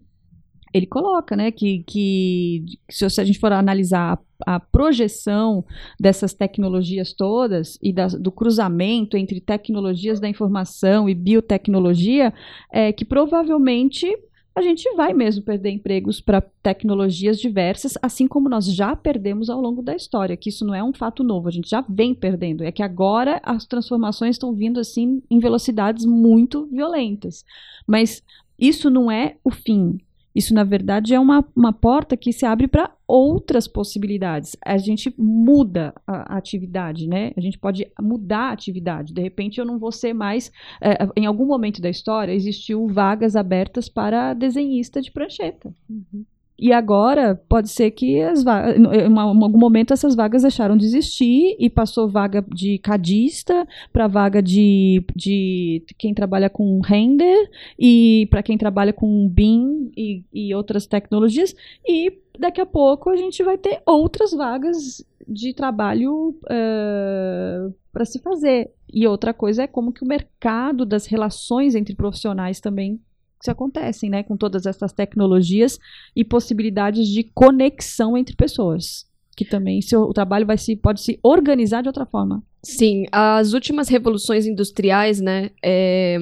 ele 0.72 0.86
coloca 0.86 1.34
né 1.34 1.50
que, 1.50 1.82
que 1.86 2.64
se 2.88 3.04
a 3.04 3.24
gente 3.24 3.40
for 3.40 3.52
analisar 3.52 4.20
a, 4.46 4.54
a 4.54 4.60
projeção 4.60 5.64
dessas 5.98 6.32
tecnologias 6.32 7.12
todas 7.12 7.78
e 7.82 7.92
das, 7.92 8.14
do 8.14 8.30
cruzamento 8.30 9.16
entre 9.16 9.40
tecnologias 9.40 10.20
da 10.20 10.28
informação 10.28 11.08
e 11.08 11.14
biotecnologia 11.14 12.32
é 12.72 12.92
que 12.92 13.04
provavelmente 13.04 14.14
a 14.58 14.62
gente 14.62 14.90
vai 14.94 15.12
mesmo 15.12 15.42
perder 15.42 15.70
empregos 15.70 16.20
para 16.20 16.40
tecnologias 16.40 17.38
diversas, 17.38 17.96
assim 18.02 18.26
como 18.26 18.48
nós 18.48 18.66
já 18.66 18.94
perdemos 18.94 19.48
ao 19.48 19.60
longo 19.60 19.82
da 19.82 19.94
história, 19.94 20.36
que 20.36 20.48
isso 20.48 20.64
não 20.64 20.74
é 20.74 20.82
um 20.82 20.92
fato 20.92 21.22
novo, 21.22 21.48
a 21.48 21.50
gente 21.50 21.70
já 21.70 21.80
vem 21.88 22.14
perdendo. 22.14 22.64
É 22.64 22.72
que 22.72 22.82
agora 22.82 23.40
as 23.42 23.64
transformações 23.66 24.36
estão 24.36 24.52
vindo 24.52 24.80
assim 24.80 25.22
em 25.30 25.38
velocidades 25.38 26.04
muito 26.04 26.66
violentas. 26.66 27.44
Mas 27.86 28.22
isso 28.58 28.90
não 28.90 29.10
é 29.10 29.36
o 29.44 29.50
fim. 29.50 29.98
Isso, 30.38 30.54
na 30.54 30.62
verdade, 30.62 31.12
é 31.12 31.18
uma, 31.18 31.44
uma 31.54 31.72
porta 31.72 32.16
que 32.16 32.32
se 32.32 32.46
abre 32.46 32.68
para 32.68 32.92
outras 33.08 33.66
possibilidades. 33.66 34.56
A 34.64 34.78
gente 34.78 35.12
muda 35.18 35.92
a, 36.06 36.34
a, 36.34 36.38
atividade, 36.38 37.08
né? 37.08 37.32
A 37.36 37.40
gente 37.40 37.58
pode 37.58 37.90
mudar 38.00 38.50
a 38.50 38.52
atividade. 38.52 39.12
De 39.12 39.20
repente, 39.20 39.58
eu 39.58 39.64
não 39.64 39.80
vou 39.80 39.90
ser 39.90 40.12
mais. 40.12 40.52
É, 40.80 41.08
em 41.16 41.26
algum 41.26 41.44
momento 41.44 41.82
da 41.82 41.90
história, 41.90 42.32
existiu 42.32 42.86
vagas 42.86 43.34
abertas 43.34 43.88
para 43.88 44.32
desenhista 44.32 45.02
de 45.02 45.10
prancheta. 45.10 45.74
Uhum. 45.90 46.24
E 46.58 46.72
agora 46.72 47.40
pode 47.48 47.68
ser 47.68 47.92
que 47.92 48.20
as 48.20 48.44
em 48.44 49.18
algum 49.18 49.58
momento 49.58 49.92
essas 49.92 50.16
vagas 50.16 50.42
deixaram 50.42 50.76
de 50.76 50.86
existir 50.86 51.56
e 51.56 51.70
passou 51.70 52.08
vaga 52.08 52.44
de 52.52 52.78
cadista 52.78 53.64
para 53.92 54.08
vaga 54.08 54.42
de, 54.42 55.04
de 55.14 55.84
quem 55.96 56.12
trabalha 56.12 56.50
com 56.50 56.80
render 56.80 57.48
e 57.78 58.26
para 58.28 58.42
quem 58.42 58.58
trabalha 58.58 58.92
com 58.92 59.28
BIM 59.28 59.92
e, 59.96 60.24
e 60.32 60.52
outras 60.52 60.84
tecnologias. 60.84 61.54
E 61.86 62.12
daqui 62.36 62.60
a 62.60 62.66
pouco 62.66 63.08
a 63.10 63.16
gente 63.16 63.40
vai 63.44 63.56
ter 63.56 63.80
outras 63.86 64.32
vagas 64.32 65.06
de 65.28 65.54
trabalho 65.54 66.30
uh, 66.42 67.72
para 67.92 68.04
se 68.04 68.18
fazer. 68.18 68.72
E 68.92 69.06
outra 69.06 69.32
coisa 69.32 69.62
é 69.62 69.66
como 69.68 69.92
que 69.92 70.02
o 70.02 70.08
mercado 70.08 70.84
das 70.84 71.06
relações 71.06 71.76
entre 71.76 71.94
profissionais 71.94 72.58
também 72.58 73.00
que 73.42 73.50
acontecem, 73.50 74.10
né, 74.10 74.22
com 74.22 74.36
todas 74.36 74.66
essas 74.66 74.92
tecnologias 74.92 75.78
e 76.14 76.24
possibilidades 76.24 77.08
de 77.08 77.22
conexão 77.22 78.16
entre 78.16 78.34
pessoas, 78.34 79.06
que 79.36 79.44
também 79.44 79.80
seu, 79.80 80.02
o 80.02 80.12
trabalho 80.12 80.46
vai 80.46 80.58
se 80.58 80.74
pode 80.76 81.00
se 81.00 81.18
organizar 81.22 81.82
de 81.82 81.88
outra 81.88 82.06
forma. 82.06 82.42
Sim, 82.62 83.04
as 83.12 83.52
últimas 83.52 83.88
revoluções 83.88 84.46
industriais, 84.46 85.20
né, 85.20 85.50
é, 85.64 86.18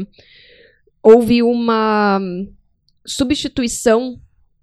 houve 1.02 1.42
uma 1.42 2.20
substituição 3.06 4.20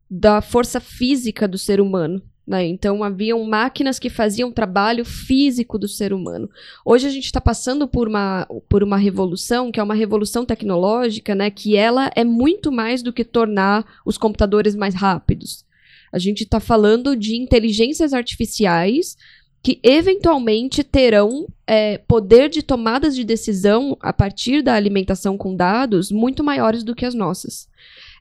da 0.09 0.41
força 0.41 0.79
física 0.79 1.47
do 1.47 1.57
ser 1.57 1.81
humano. 1.81 2.21
Né? 2.45 2.65
Então, 2.67 3.03
haviam 3.03 3.41
máquinas 3.45 3.97
que 3.97 4.09
faziam 4.09 4.51
trabalho 4.51 5.05
físico 5.05 5.79
do 5.79 5.87
ser 5.87 6.11
humano. 6.11 6.49
Hoje 6.83 7.07
a 7.07 7.09
gente 7.09 7.25
está 7.25 7.39
passando 7.39 7.87
por 7.87 8.07
uma, 8.07 8.45
por 8.67 8.83
uma 8.83 8.97
revolução, 8.97 9.71
que 9.71 9.79
é 9.79 9.83
uma 9.83 9.93
revolução 9.93 10.45
tecnológica, 10.45 11.33
né? 11.33 11.49
que 11.49 11.77
ela 11.77 12.11
é 12.15 12.23
muito 12.23 12.71
mais 12.71 13.01
do 13.01 13.13
que 13.13 13.23
tornar 13.23 13.85
os 14.05 14.17
computadores 14.17 14.75
mais 14.75 14.93
rápidos. 14.93 15.63
A 16.11 16.19
gente 16.19 16.43
está 16.43 16.59
falando 16.59 17.15
de 17.15 17.35
inteligências 17.35 18.13
artificiais 18.13 19.17
que 19.63 19.79
eventualmente 19.81 20.83
terão 20.83 21.47
é, 21.65 21.97
poder 21.97 22.49
de 22.49 22.61
tomadas 22.61 23.15
de 23.15 23.23
decisão 23.23 23.97
a 24.01 24.11
partir 24.11 24.61
da 24.61 24.73
alimentação 24.73 25.37
com 25.37 25.55
dados 25.55 26.11
muito 26.11 26.43
maiores 26.43 26.83
do 26.83 26.93
que 26.93 27.05
as 27.05 27.15
nossas. 27.15 27.69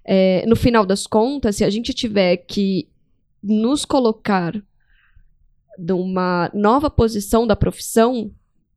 É, 0.05 0.45
no 0.47 0.55
final 0.55 0.87
das 0.87 1.05
contas, 1.05 1.57
se 1.57 1.65
a 1.65 1.71
gente 1.71 1.93
tiver 1.93 2.37
que 2.37 2.89
nos 3.43 3.85
colocar 3.85 4.55
numa 5.79 6.51
nova 6.55 6.91
posição 6.91 7.47
da 7.47 7.57
profissão 7.57 8.31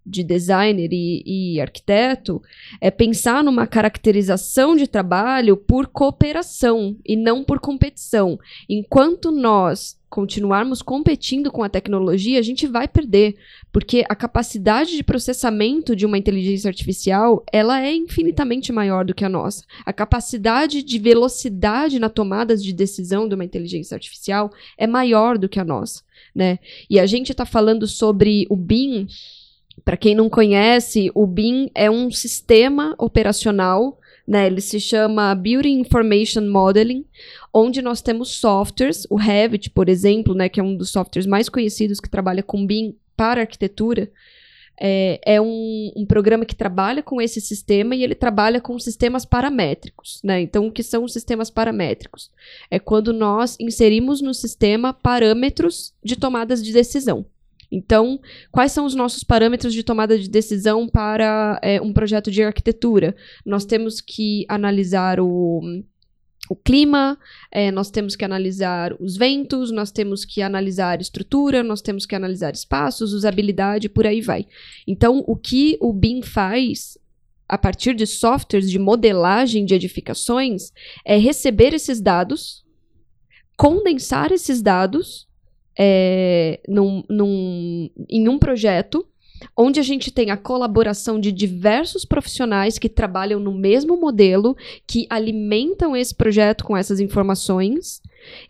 de 0.05 0.23
designer 0.23 0.89
e, 0.91 1.23
e, 1.25 1.61
arquiteto 1.61 2.41
é 2.79 2.91
pensar 2.91 3.43
numa 3.43 3.65
caracterização 3.65 4.75
de 4.75 4.87
trabalho 4.87 5.57
por 5.57 5.87
cooperação 5.87 6.95
e 7.05 7.15
não 7.15 7.43
por 7.43 7.59
competição. 7.59 8.37
Enquanto 8.69 9.31
nós 9.31 9.97
continuarmos 10.15 10.81
competindo 10.81 11.51
com 11.51 11.61
a 11.61 11.67
tecnologia, 11.67 12.39
a 12.39 12.41
gente 12.41 12.65
vai 12.67 12.87
perder, 12.87 13.35
porque 13.69 14.05
a 14.07 14.15
capacidade 14.15 14.95
de 14.95 15.03
processamento 15.03 15.93
de 15.93 16.05
uma 16.05 16.17
inteligência 16.17 16.69
artificial, 16.69 17.43
ela 17.51 17.81
é 17.81 17.93
infinitamente 17.93 18.71
maior 18.71 19.03
do 19.03 19.13
que 19.13 19.25
a 19.25 19.29
nossa. 19.29 19.65
A 19.85 19.91
capacidade 19.91 20.83
de 20.83 20.99
velocidade 20.99 21.99
na 21.99 22.07
tomada 22.07 22.55
de 22.55 22.71
decisão 22.71 23.27
de 23.27 23.35
uma 23.35 23.43
inteligência 23.43 23.93
artificial 23.93 24.53
é 24.77 24.87
maior 24.87 25.37
do 25.37 25.49
que 25.49 25.59
a 25.59 25.65
nossa, 25.65 26.01
né? 26.33 26.59
E 26.89 26.97
a 26.97 27.05
gente 27.05 27.33
está 27.33 27.45
falando 27.45 27.85
sobre 27.85 28.47
o 28.49 28.55
BIM, 28.55 29.07
para 29.83 29.97
quem 29.97 30.15
não 30.15 30.29
conhece, 30.29 31.11
o 31.13 31.27
BIM 31.27 31.69
é 31.75 31.89
um 31.91 32.09
sistema 32.09 32.95
operacional 32.97 33.99
né? 34.27 34.47
Ele 34.47 34.61
se 34.61 34.79
chama 34.79 35.35
Building 35.35 35.79
Information 35.79 36.49
Modeling, 36.49 37.05
onde 37.53 37.81
nós 37.81 38.01
temos 38.01 38.29
softwares, 38.39 39.05
o 39.09 39.15
Revit, 39.15 39.69
por 39.69 39.87
exemplo, 39.87 40.33
né, 40.33 40.49
que 40.49 40.59
é 40.59 40.63
um 40.63 40.75
dos 40.75 40.89
softwares 40.89 41.27
mais 41.27 41.47
conhecidos 41.47 41.99
que 41.99 42.09
trabalha 42.09 42.41
com 42.41 42.65
BIM 42.65 42.95
para 43.15 43.41
arquitetura. 43.41 44.11
É, 44.77 45.21
é 45.25 45.39
um, 45.39 45.91
um, 45.95 46.05
programa 46.05 46.43
que 46.43 46.55
trabalha 46.55 47.01
com 47.01 47.21
esse 47.21 47.39
sistema 47.39 47.95
e 47.95 48.03
ele 48.03 48.13
trabalha 48.13 48.59
com 48.59 48.77
sistemas 48.77 49.23
paramétricos. 49.23 50.19
Né? 50.21 50.41
Então, 50.41 50.67
o 50.67 50.71
que 50.71 50.83
são 50.83 51.05
os 51.05 51.13
sistemas 51.13 51.49
paramétricos? 51.49 52.29
É 52.69 52.77
quando 52.77 53.13
nós 53.13 53.55
inserimos 53.57 54.21
no 54.21 54.33
sistema 54.33 54.91
parâmetros 54.91 55.93
de 56.03 56.17
tomadas 56.17 56.61
de 56.61 56.73
decisão. 56.73 57.25
Então, 57.75 58.21
quais 58.53 58.71
são 58.71 58.85
os 58.85 58.95
nossos 58.95 59.21
parâmetros 59.21 59.73
de 59.73 59.83
tomada 59.83 60.17
de 60.17 60.29
decisão 60.29 60.87
para 60.87 61.59
é, 61.61 61.81
um 61.81 61.91
projeto 61.91 62.31
de 62.31 62.41
arquitetura? 62.41 63.13
Nós 63.45 63.65
temos 63.65 63.99
que 63.99 64.45
analisar 64.47 65.19
o, 65.19 65.61
o 66.49 66.55
clima, 66.55 67.19
é, 67.51 67.71
nós 67.71 67.91
temos 67.91 68.15
que 68.15 68.23
analisar 68.23 68.95
os 68.97 69.17
ventos, 69.17 69.71
nós 69.71 69.91
temos 69.91 70.23
que 70.23 70.41
analisar 70.41 71.01
estrutura, 71.01 71.63
nós 71.63 71.81
temos 71.81 72.05
que 72.05 72.15
analisar 72.15 72.53
espaços, 72.53 73.11
usabilidade, 73.11 73.89
por 73.89 74.07
aí 74.07 74.21
vai. 74.21 74.47
Então, 74.87 75.21
o 75.27 75.35
que 75.35 75.77
o 75.81 75.91
BIM 75.91 76.21
faz 76.21 76.97
a 77.47 77.57
partir 77.57 77.93
de 77.93 78.07
softwares 78.07 78.71
de 78.71 78.79
modelagem 78.79 79.65
de 79.65 79.75
edificações 79.75 80.71
é 81.03 81.17
receber 81.17 81.73
esses 81.73 81.99
dados, 81.99 82.63
condensar 83.57 84.31
esses 84.31 84.61
dados 84.61 85.24
é, 85.77 86.59
num, 86.67 87.03
num, 87.09 87.89
em 88.09 88.27
um 88.27 88.37
projeto 88.39 89.05
onde 89.55 89.79
a 89.79 89.83
gente 89.83 90.11
tem 90.11 90.31
a 90.31 90.37
colaboração 90.37 91.19
de 91.19 91.31
diversos 91.31 92.05
profissionais 92.05 92.77
que 92.77 92.89
trabalham 92.89 93.39
no 93.39 93.53
mesmo 93.53 93.97
modelo, 93.97 94.55
que 94.87 95.05
alimentam 95.09 95.95
esse 95.95 96.13
projeto 96.13 96.63
com 96.63 96.75
essas 96.75 96.99
informações. 96.99 98.01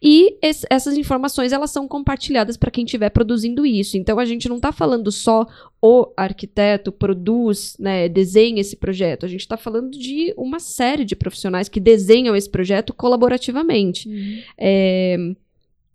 E 0.01 0.37
esse, 0.41 0.65
essas 0.69 0.97
informações 0.97 1.51
elas 1.51 1.71
são 1.71 1.87
compartilhadas 1.87 2.55
para 2.55 2.71
quem 2.71 2.85
estiver 2.85 3.09
produzindo 3.09 3.65
isso. 3.65 3.97
Então 3.97 4.19
a 4.19 4.25
gente 4.25 4.47
não 4.47 4.55
está 4.55 4.71
falando 4.71 5.11
só 5.11 5.45
o 5.81 6.11
arquiteto 6.15 6.91
produz, 6.91 7.75
né, 7.77 8.07
desenha 8.07 8.61
esse 8.61 8.75
projeto. 8.75 9.25
A 9.25 9.29
gente 9.29 9.41
está 9.41 9.57
falando 9.57 9.91
de 9.91 10.33
uma 10.37 10.59
série 10.59 11.03
de 11.03 11.15
profissionais 11.15 11.67
que 11.67 11.79
desenham 11.79 12.35
esse 12.35 12.49
projeto 12.49 12.93
colaborativamente. 12.93 14.07
Uhum. 14.07 14.41
É, 14.57 15.17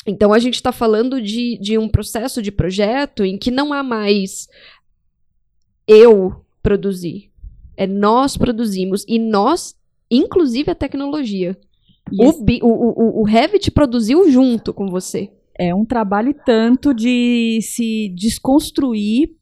então, 0.06 0.32
a 0.32 0.38
gente 0.38 0.54
está 0.54 0.72
falando 0.72 1.20
de, 1.20 1.58
de 1.58 1.76
um 1.76 1.88
processo 1.88 2.40
de 2.40 2.50
projeto 2.50 3.24
em 3.24 3.36
que 3.36 3.50
não 3.50 3.72
há 3.72 3.82
mais 3.82 4.48
eu 5.86 6.44
produzir. 6.62 7.30
É 7.76 7.86
nós 7.86 8.36
produzimos. 8.36 9.04
E 9.06 9.18
nós, 9.18 9.74
inclusive 10.10 10.70
a 10.70 10.74
tecnologia. 10.74 11.58
O, 12.12 12.30
o, 12.66 13.18
o, 13.18 13.20
o 13.20 13.24
Revit 13.24 13.70
produziu 13.70 14.30
junto 14.30 14.72
com 14.72 14.88
você. 14.88 15.30
É 15.58 15.74
um 15.74 15.84
trabalho 15.84 16.34
tanto 16.46 16.94
de 16.94 17.60
se 17.62 18.08
desconstruir 18.16 19.36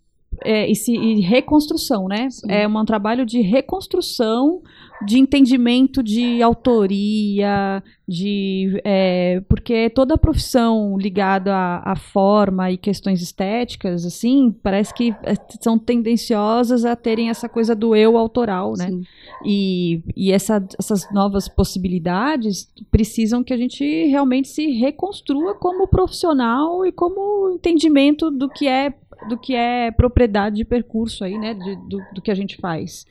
é, 0.45 0.71
e, 0.71 0.75
se, 0.75 0.93
e 0.93 1.21
reconstrução, 1.21 2.07
né? 2.09 2.29
Sim. 2.31 2.51
É 2.51 2.67
um 2.67 2.85
trabalho 2.85 3.25
de 3.25 3.41
reconstrução 3.41 4.63
de 5.05 5.19
entendimento 5.19 6.03
de 6.03 6.43
autoria, 6.43 7.83
de 8.07 8.81
é, 8.85 9.41
porque 9.49 9.89
toda 9.91 10.15
a 10.15 10.19
profissão 10.19 10.97
ligada 10.99 11.55
à, 11.55 11.93
à, 11.93 11.97
forma 11.97 12.71
e 12.73 12.77
questões 12.77 13.23
estéticas, 13.23 14.05
assim, 14.05 14.51
parece 14.63 14.93
que 14.93 15.15
é, 15.23 15.35
são 15.61 15.79
tendenciosas 15.79 16.85
a 16.85 16.97
terem 16.97 17.31
essa 17.31 17.49
coisa 17.49 17.77
do 17.77 17.95
eu 17.95 18.17
autoral, 18.17 18.73
né? 18.77 18.89
Sim. 18.89 19.03
E, 19.45 20.03
e 20.17 20.33
essa, 20.33 20.65
essas 20.79 21.11
novas 21.13 21.49
possibilidades 21.49 22.69
precisam 22.91 23.45
que 23.45 23.53
a 23.53 23.57
gente 23.57 23.85
realmente 24.07 24.49
se 24.49 24.67
reconstrua 24.73 25.55
como 25.55 25.87
profissional 25.87 26.85
e 26.85 26.91
como 26.91 27.53
entendimento 27.53 28.31
do 28.31 28.49
que 28.49 28.67
é 28.67 28.95
do 29.29 29.39
que 29.39 29.55
é 29.55 29.91
propriedade 29.91 30.57
de 30.57 30.65
percurso 30.65 31.25
aí, 31.25 31.39
né? 31.39 31.55
De, 31.55 31.77
do, 31.89 32.01
do 32.15 32.23
que 32.23 32.31
a 32.31 32.35
gente 32.35 32.57
faz. 32.57 33.07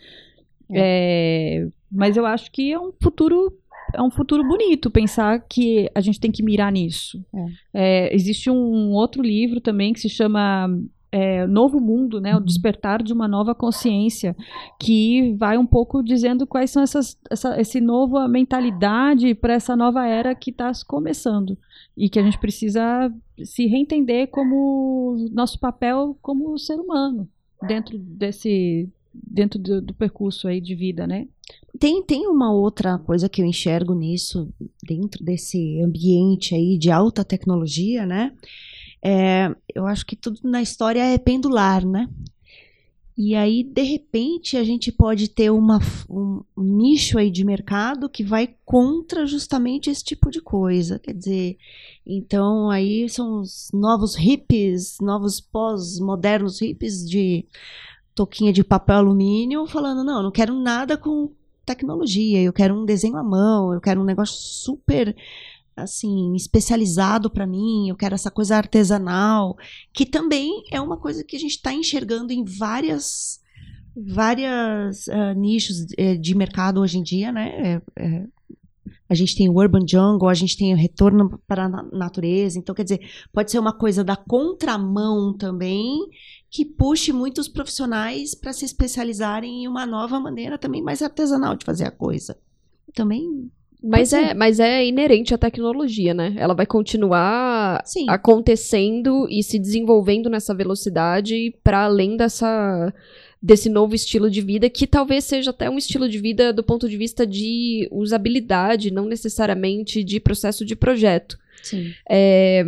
É. 0.71 1.63
É, 1.63 1.67
mas 1.91 2.17
eu 2.17 2.25
acho 2.25 2.51
que 2.51 2.71
é 2.71 2.79
um 2.79 2.91
futuro 3.01 3.53
é 3.93 4.01
um 4.01 4.11
futuro 4.11 4.43
bonito 4.43 4.91
pensar 4.91 5.39
que 5.47 5.89
a 5.95 6.01
gente 6.01 6.19
tem 6.19 6.31
que 6.31 6.43
mirar 6.43 6.71
nisso. 6.71 7.23
É. 7.33 8.09
É, 8.09 8.15
existe 8.15 8.49
um 8.49 8.91
outro 8.91 9.21
livro 9.21 9.61
também 9.61 9.93
que 9.93 9.99
se 10.01 10.09
chama 10.09 10.69
é, 11.09 11.47
Novo 11.47 11.79
Mundo, 11.79 12.19
né, 12.19 12.33
o 12.33 12.39
uhum. 12.39 12.43
despertar 12.43 13.01
de 13.01 13.13
uma 13.13 13.27
nova 13.27 13.55
consciência, 13.55 14.35
que 14.79 15.33
vai 15.37 15.57
um 15.57 15.65
pouco 15.65 16.03
dizendo 16.03 16.45
quais 16.45 16.69
são 16.69 16.83
essas, 16.83 17.17
essa 17.31 17.59
esse 17.59 17.79
nova 17.79 18.27
mentalidade 18.27 19.33
para 19.33 19.53
essa 19.53 19.75
nova 19.75 20.05
era 20.05 20.35
que 20.35 20.51
está 20.51 20.69
começando 20.85 21.57
e 21.97 22.09
que 22.09 22.19
a 22.19 22.23
gente 22.23 22.37
precisa 22.37 23.11
se 23.43 23.65
reentender 23.65 24.27
como 24.27 25.27
nosso 25.31 25.59
papel 25.59 26.17
como 26.21 26.57
ser 26.57 26.79
humano 26.79 27.27
dentro 27.67 27.97
desse 27.97 28.87
dentro 29.13 29.57
do, 29.57 29.81
do 29.81 29.93
percurso 29.95 30.47
aí 30.47 30.61
de 30.61 30.75
vida, 30.75 31.07
né? 31.07 31.27
tem, 31.79 32.03
tem 32.03 32.27
uma 32.27 32.51
outra 32.51 32.97
coisa 32.97 33.29
que 33.29 33.41
eu 33.41 33.45
enxergo 33.45 33.93
nisso, 33.93 34.49
dentro 34.83 35.23
desse 35.23 35.81
ambiente 35.81 36.55
aí 36.55 36.77
de 36.77 36.91
alta 36.91 37.23
tecnologia, 37.23 38.05
né? 38.05 38.33
É, 39.03 39.53
eu 39.73 39.85
acho 39.85 40.05
que 40.05 40.15
tudo 40.15 40.39
na 40.43 40.61
história 40.61 41.03
é 41.03 41.17
pendular, 41.17 41.85
né? 41.85 42.09
E 43.17 43.33
aí, 43.33 43.63
de 43.63 43.81
repente, 43.81 44.57
a 44.57 44.63
gente 44.63 44.91
pode 44.91 45.27
ter 45.27 45.49
uma, 45.49 45.79
um, 46.07 46.43
nicho 46.55 47.17
aí 47.17 47.31
de 47.31 47.43
mercado 47.43 48.07
que 48.07 48.23
vai 48.23 48.55
contra 48.63 49.25
justamente 49.25 49.89
esse 49.89 50.03
tipo 50.03 50.29
de 50.29 50.39
coisa. 50.39 50.99
Quer 50.99 51.13
dizer, 51.13 51.57
então 52.05 52.69
aí 52.69 53.09
são 53.09 53.41
os 53.41 53.69
novos 53.73 54.15
hippies, 54.15 54.97
novos 55.01 55.41
pós-modernos 55.41 56.61
hippies 56.61 57.09
de 57.09 57.43
toquinha 58.13 58.53
de 58.53 58.63
papel 58.63 58.97
alumínio, 58.97 59.65
falando, 59.65 60.03
não, 60.03 60.21
não 60.21 60.31
quero 60.31 60.53
nada 60.53 60.95
com 60.95 61.31
tecnologia, 61.65 62.41
eu 62.41 62.53
quero 62.53 62.75
um 62.75 62.85
desenho 62.85 63.17
à 63.17 63.23
mão, 63.23 63.73
eu 63.73 63.81
quero 63.81 63.99
um 63.99 64.05
negócio 64.05 64.37
super 64.37 65.15
assim, 65.77 66.35
especializado 66.35 67.29
para 67.29 67.45
mim, 67.45 67.87
eu 67.87 67.95
quero 67.95 68.15
essa 68.15 68.31
coisa 68.31 68.57
artesanal, 68.57 69.55
que 69.93 70.05
também 70.05 70.63
é 70.71 70.81
uma 70.81 70.97
coisa 70.97 71.23
que 71.23 71.35
a 71.35 71.39
gente 71.39 71.51
está 71.51 71.71
enxergando 71.71 72.33
em 72.33 72.43
várias 72.43 73.39
várias 73.95 75.07
uh, 75.07 75.33
nichos 75.35 75.81
uh, 75.81 76.17
de 76.19 76.35
mercado 76.35 76.81
hoje 76.81 76.99
em 76.99 77.03
dia, 77.03 77.31
né? 77.31 77.81
É, 77.95 78.03
é, 78.03 78.27
a 79.09 79.15
gente 79.15 79.35
tem 79.35 79.49
o 79.49 79.53
urban 79.57 79.85
jungle, 79.87 80.27
a 80.27 80.33
gente 80.33 80.57
tem 80.57 80.73
o 80.73 80.77
retorno 80.77 81.41
para 81.47 81.65
a 81.65 81.69
natureza, 81.69 82.59
então 82.59 82.75
quer 82.75 82.83
dizer, 82.83 83.09
pode 83.31 83.49
ser 83.49 83.57
uma 83.57 83.73
coisa 83.73 84.03
da 84.03 84.15
contramão 84.15 85.35
também 85.35 85.97
que 86.49 86.65
puxe 86.65 87.13
muitos 87.13 87.47
profissionais 87.47 88.35
para 88.35 88.53
se 88.53 88.65
especializarem 88.65 89.63
em 89.63 89.67
uma 89.67 89.85
nova 89.85 90.19
maneira 90.19 90.57
também 90.57 90.81
mais 90.81 91.01
artesanal 91.01 91.55
de 91.55 91.65
fazer 91.65 91.85
a 91.85 91.91
coisa. 91.91 92.37
Também 92.93 93.49
mas 93.83 94.11
é, 94.11 94.33
mas 94.33 94.59
é 94.59 94.85
inerente 94.85 95.33
à 95.33 95.37
tecnologia, 95.37 96.13
né? 96.13 96.33
Ela 96.37 96.53
vai 96.53 96.65
continuar 96.65 97.81
Sim. 97.85 98.05
acontecendo 98.09 99.27
e 99.29 99.43
se 99.43 99.59
desenvolvendo 99.59 100.29
nessa 100.29 100.53
velocidade 100.53 101.53
para 101.63 101.83
além 101.83 102.17
dessa 102.17 102.93
desse 103.41 103.69
novo 103.69 103.93
estilo 103.93 104.31
de 104.31 104.41
vida, 104.41 104.67
que 104.67 104.87
talvez 104.87 105.23
seja 105.23 105.51
até 105.51 105.69
um 105.69 105.77
estilo 105.77 106.09
de 106.09 106.17
vida 106.17 106.51
do 106.51 106.63
ponto 106.63 106.89
de 106.89 106.97
vista 106.97 107.25
de 107.25 107.87
usabilidade, 107.91 108.91
não 108.91 109.05
necessariamente 109.05 110.03
de 110.03 110.19
processo 110.19 110.65
de 110.65 110.75
projeto. 110.75 111.37
Sim. 111.61 111.93
É, 112.09 112.65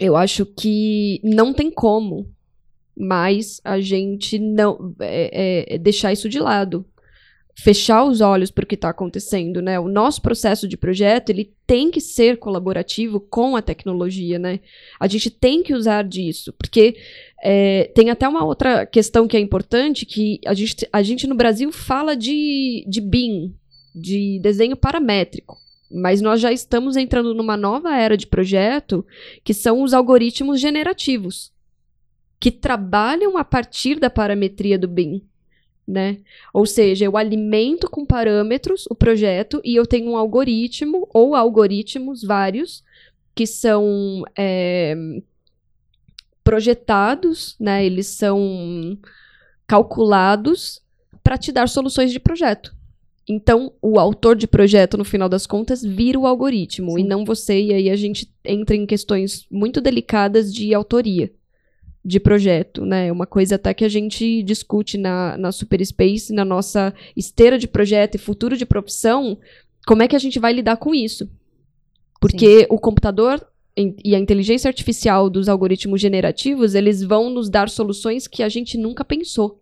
eu 0.00 0.16
acho 0.16 0.44
que 0.44 1.20
não 1.22 1.52
tem 1.52 1.70
como 1.70 2.26
mais 2.96 3.60
a 3.64 3.80
gente 3.80 4.38
não 4.38 4.94
é, 5.00 5.74
é, 5.74 5.78
deixar 5.78 6.12
isso 6.12 6.28
de 6.28 6.38
lado 6.38 6.84
fechar 7.54 8.04
os 8.04 8.20
olhos 8.20 8.50
para 8.50 8.64
o 8.64 8.66
que 8.66 8.74
está 8.74 8.88
acontecendo, 8.88 9.60
né? 9.60 9.78
O 9.78 9.88
nosso 9.88 10.22
processo 10.22 10.66
de 10.66 10.76
projeto 10.76 11.30
ele 11.30 11.52
tem 11.66 11.90
que 11.90 12.00
ser 12.00 12.38
colaborativo 12.38 13.20
com 13.20 13.54
a 13.56 13.62
tecnologia, 13.62 14.38
né? 14.38 14.60
A 14.98 15.06
gente 15.06 15.30
tem 15.30 15.62
que 15.62 15.74
usar 15.74 16.02
disso, 16.02 16.52
porque 16.54 16.96
é, 17.42 17.90
tem 17.94 18.10
até 18.10 18.26
uma 18.28 18.44
outra 18.44 18.86
questão 18.86 19.28
que 19.28 19.36
é 19.36 19.40
importante, 19.40 20.06
que 20.06 20.40
a 20.46 20.54
gente, 20.54 20.88
a 20.92 21.02
gente 21.02 21.26
no 21.26 21.34
Brasil 21.34 21.70
fala 21.70 22.16
de, 22.16 22.84
de 22.88 23.00
BIM, 23.00 23.54
de 23.94 24.40
desenho 24.42 24.76
paramétrico. 24.76 25.56
Mas 25.90 26.22
nós 26.22 26.40
já 26.40 26.50
estamos 26.50 26.96
entrando 26.96 27.34
numa 27.34 27.56
nova 27.56 27.94
era 27.94 28.16
de 28.16 28.26
projeto, 28.26 29.04
que 29.44 29.52
são 29.52 29.82
os 29.82 29.92
algoritmos 29.92 30.58
generativos, 30.58 31.52
que 32.40 32.50
trabalham 32.50 33.36
a 33.36 33.44
partir 33.44 34.00
da 34.00 34.08
parametria 34.08 34.78
do 34.78 34.88
BIM 34.88 35.22
né? 35.86 36.18
Ou 36.52 36.64
seja, 36.64 37.04
eu 37.04 37.16
alimento 37.16 37.90
com 37.90 38.06
parâmetros 38.06 38.84
o 38.88 38.94
projeto 38.94 39.60
e 39.64 39.74
eu 39.76 39.86
tenho 39.86 40.10
um 40.12 40.16
algoritmo 40.16 41.08
ou 41.12 41.34
algoritmos 41.34 42.22
vários 42.22 42.82
que 43.34 43.46
são 43.46 44.24
é, 44.36 44.94
projetados, 46.44 47.56
né? 47.58 47.84
Eles 47.84 48.06
são 48.08 48.98
calculados 49.66 50.80
para 51.22 51.38
te 51.38 51.50
dar 51.50 51.68
soluções 51.68 52.12
de 52.12 52.20
projeto. 52.20 52.74
Então, 53.28 53.72
o 53.80 53.98
autor 53.98 54.34
de 54.34 54.48
projeto, 54.48 54.98
no 54.98 55.04
final 55.04 55.28
das 55.28 55.46
contas, 55.46 55.82
vira 55.82 56.18
o 56.18 56.26
algoritmo 56.26 56.92
Sim. 56.92 57.00
e 57.00 57.04
não 57.04 57.24
você. 57.24 57.60
E 57.60 57.72
aí 57.72 57.90
a 57.90 57.96
gente 57.96 58.30
entra 58.44 58.74
em 58.74 58.84
questões 58.84 59.46
muito 59.50 59.80
delicadas 59.80 60.52
de 60.52 60.74
autoria 60.74 61.32
de 62.04 62.18
projeto, 62.18 62.84
né? 62.84 63.12
Uma 63.12 63.26
coisa 63.26 63.54
até 63.54 63.72
que 63.72 63.84
a 63.84 63.88
gente 63.88 64.42
discute 64.42 64.98
na, 64.98 65.36
na 65.36 65.52
Super 65.52 65.84
Space, 65.84 66.32
na 66.32 66.44
nossa 66.44 66.92
esteira 67.16 67.58
de 67.58 67.68
projeto 67.68 68.16
e 68.16 68.18
futuro 68.18 68.56
de 68.56 68.66
profissão, 68.66 69.38
como 69.86 70.02
é 70.02 70.08
que 70.08 70.16
a 70.16 70.18
gente 70.18 70.38
vai 70.38 70.52
lidar 70.52 70.76
com 70.76 70.94
isso? 70.94 71.28
Porque 72.20 72.60
Sim. 72.60 72.66
o 72.70 72.78
computador 72.78 73.44
e 73.76 74.14
a 74.14 74.18
inteligência 74.18 74.68
artificial 74.68 75.30
dos 75.30 75.48
algoritmos 75.48 76.00
generativos, 76.00 76.74
eles 76.74 77.02
vão 77.02 77.30
nos 77.30 77.48
dar 77.48 77.68
soluções 77.68 78.26
que 78.26 78.42
a 78.42 78.48
gente 78.48 78.76
nunca 78.76 79.04
pensou. 79.04 79.60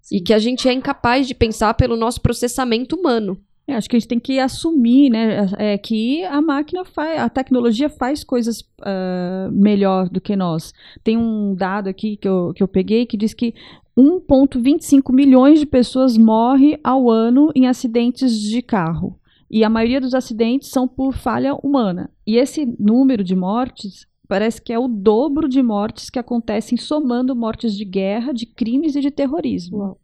Sim. 0.00 0.16
E 0.16 0.20
que 0.20 0.32
a 0.32 0.38
gente 0.38 0.68
é 0.68 0.72
incapaz 0.72 1.26
de 1.26 1.34
pensar 1.34 1.74
pelo 1.74 1.96
nosso 1.96 2.20
processamento 2.20 2.96
humano. 2.96 3.40
É, 3.68 3.74
acho 3.74 3.86
que 3.86 3.96
a 3.96 3.98
gente 3.98 4.08
tem 4.08 4.18
que 4.18 4.38
assumir, 4.38 5.10
né, 5.10 5.46
é, 5.58 5.76
que 5.76 6.24
a 6.24 6.40
máquina 6.40 6.86
faz, 6.86 7.20
a 7.20 7.28
tecnologia 7.28 7.90
faz 7.90 8.24
coisas 8.24 8.62
uh, 8.62 9.52
melhor 9.52 10.08
do 10.08 10.22
que 10.22 10.34
nós. 10.34 10.72
Tem 11.04 11.18
um 11.18 11.54
dado 11.54 11.86
aqui 11.86 12.16
que 12.16 12.26
eu, 12.26 12.54
que 12.54 12.62
eu 12.62 12.66
peguei 12.66 13.04
que 13.04 13.14
diz 13.18 13.34
que 13.34 13.54
1,25 13.94 15.12
milhões 15.12 15.60
de 15.60 15.66
pessoas 15.66 16.16
morrem 16.16 16.78
ao 16.82 17.10
ano 17.10 17.52
em 17.54 17.66
acidentes 17.66 18.40
de 18.40 18.62
carro. 18.62 19.20
E 19.50 19.62
a 19.62 19.68
maioria 19.68 20.00
dos 20.00 20.14
acidentes 20.14 20.70
são 20.70 20.88
por 20.88 21.12
falha 21.12 21.54
humana. 21.54 22.10
E 22.26 22.36
esse 22.36 22.64
número 22.78 23.22
de 23.22 23.36
mortes 23.36 24.06
parece 24.26 24.62
que 24.62 24.72
é 24.72 24.78
o 24.78 24.88
dobro 24.88 25.46
de 25.46 25.62
mortes 25.62 26.08
que 26.08 26.18
acontecem 26.18 26.78
somando 26.78 27.36
mortes 27.36 27.76
de 27.76 27.84
guerra, 27.84 28.32
de 28.32 28.46
crimes 28.46 28.96
e 28.96 29.00
de 29.02 29.10
terrorismo. 29.10 29.78
Uau 29.78 30.00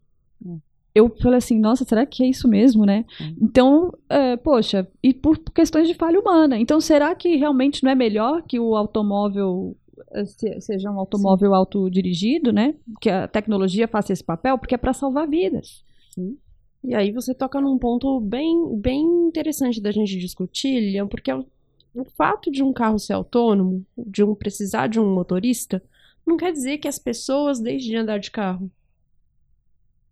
eu 0.95 1.09
falei 1.21 1.39
assim, 1.39 1.59
nossa, 1.59 1.85
será 1.85 2.07
que 2.07 2.23
é 2.23 2.29
isso 2.29 2.47
mesmo, 2.47 2.87
né? 2.87 3.05
Uhum. 3.21 3.37
Então, 3.43 3.93
é, 4.09 4.37
poxa, 4.37 4.87
e 5.03 5.13
por 5.13 5.39
questões 5.39 5.89
de 5.89 5.95
falha 5.95 6.21
humana. 6.21 6.57
Então, 6.57 6.81
será 6.81 7.15
que 7.15 7.35
realmente 7.37 7.83
não 7.83 7.91
é 7.91 7.95
melhor 7.97 8.43
que 8.43 8.61
o 8.61 8.77
automóvel 8.77 9.77
é, 10.13 10.25
seja 10.61 10.91
um 10.91 10.99
automóvel 10.99 11.51
Sim. 11.51 11.57
autodirigido, 11.57 12.53
né? 12.53 12.75
Que 13.01 13.11
a 13.11 13.27
tecnologia 13.27 13.89
faça 13.89 14.13
esse 14.13 14.23
papel, 14.23 14.57
porque 14.57 14.77
é 14.77 14.79
para 14.79 14.93
salvar 14.93 15.29
vidas. 15.29 15.85
Sim. 16.11 16.39
E 16.85 16.95
aí 16.95 17.11
você 17.11 17.35
toca 17.35 17.61
num 17.61 17.79
ponto 17.79 18.21
bem, 18.21 18.79
bem 18.79 19.03
interessante 19.27 19.81
da 19.81 19.91
gente 19.91 20.17
discutir, 20.19 20.79
Lilian, 20.79 21.09
porque 21.09 21.33
o, 21.33 21.45
o 21.95 22.05
fato 22.05 22.53
de 22.53 22.63
um 22.63 22.73
carro 22.73 22.99
ser 23.01 23.15
autônomo, 23.15 23.85
de 23.99 24.23
um 24.23 24.35
precisar 24.35 24.87
de 24.87 25.01
um 25.01 25.13
motorista, 25.13 25.83
não 26.25 26.37
quer 26.37 26.53
dizer 26.53 26.79
que 26.79 26.87
as 26.87 26.99
pessoas 26.99 27.59
deixem 27.59 27.91
de 27.91 27.97
andar 27.97 28.19
de 28.19 28.31
carro 28.31 28.71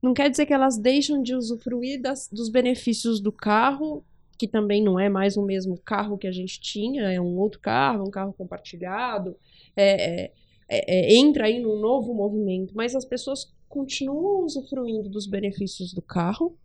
não 0.03 0.13
quer 0.13 0.29
dizer 0.29 0.47
que 0.47 0.53
elas 0.53 0.77
deixam 0.77 1.23
de 1.23 1.35
usufruir 1.35 2.03
das, 2.03 2.29
dos 2.29 2.49
benefícios 2.49 3.21
do 3.21 3.31
carro, 3.31 4.05
que 4.37 4.49
também 4.49 4.83
não 4.83 4.99
é 4.99 5.09
mais 5.09 5.37
o 5.37 5.43
mesmo 5.43 5.79
carro 5.79 6.19
que 6.19 6.27
a 6.27 6.33
gente 6.33 6.61
tinha, 6.61 7.13
é 7.13 7.21
um 7.21 7.39
outro 7.39 7.61
carro, 7.61 8.05
um 8.05 8.11
carro 8.11 8.33
compartilhado, 8.33 9.37
é, 9.77 10.25
é, 10.25 10.33
é, 10.69 11.13
é 11.13 11.15
entra 11.15 11.47
aí 11.47 11.61
num 11.61 11.79
novo 11.79 12.13
movimento, 12.13 12.75
mas 12.75 12.97
as 12.97 13.05
pessoas 13.05 13.55
continuam 13.69 14.45
usufruindo 14.45 15.09
dos 15.09 15.27
benefícios 15.29 15.95
do 15.95 16.03
carro, 16.03 16.59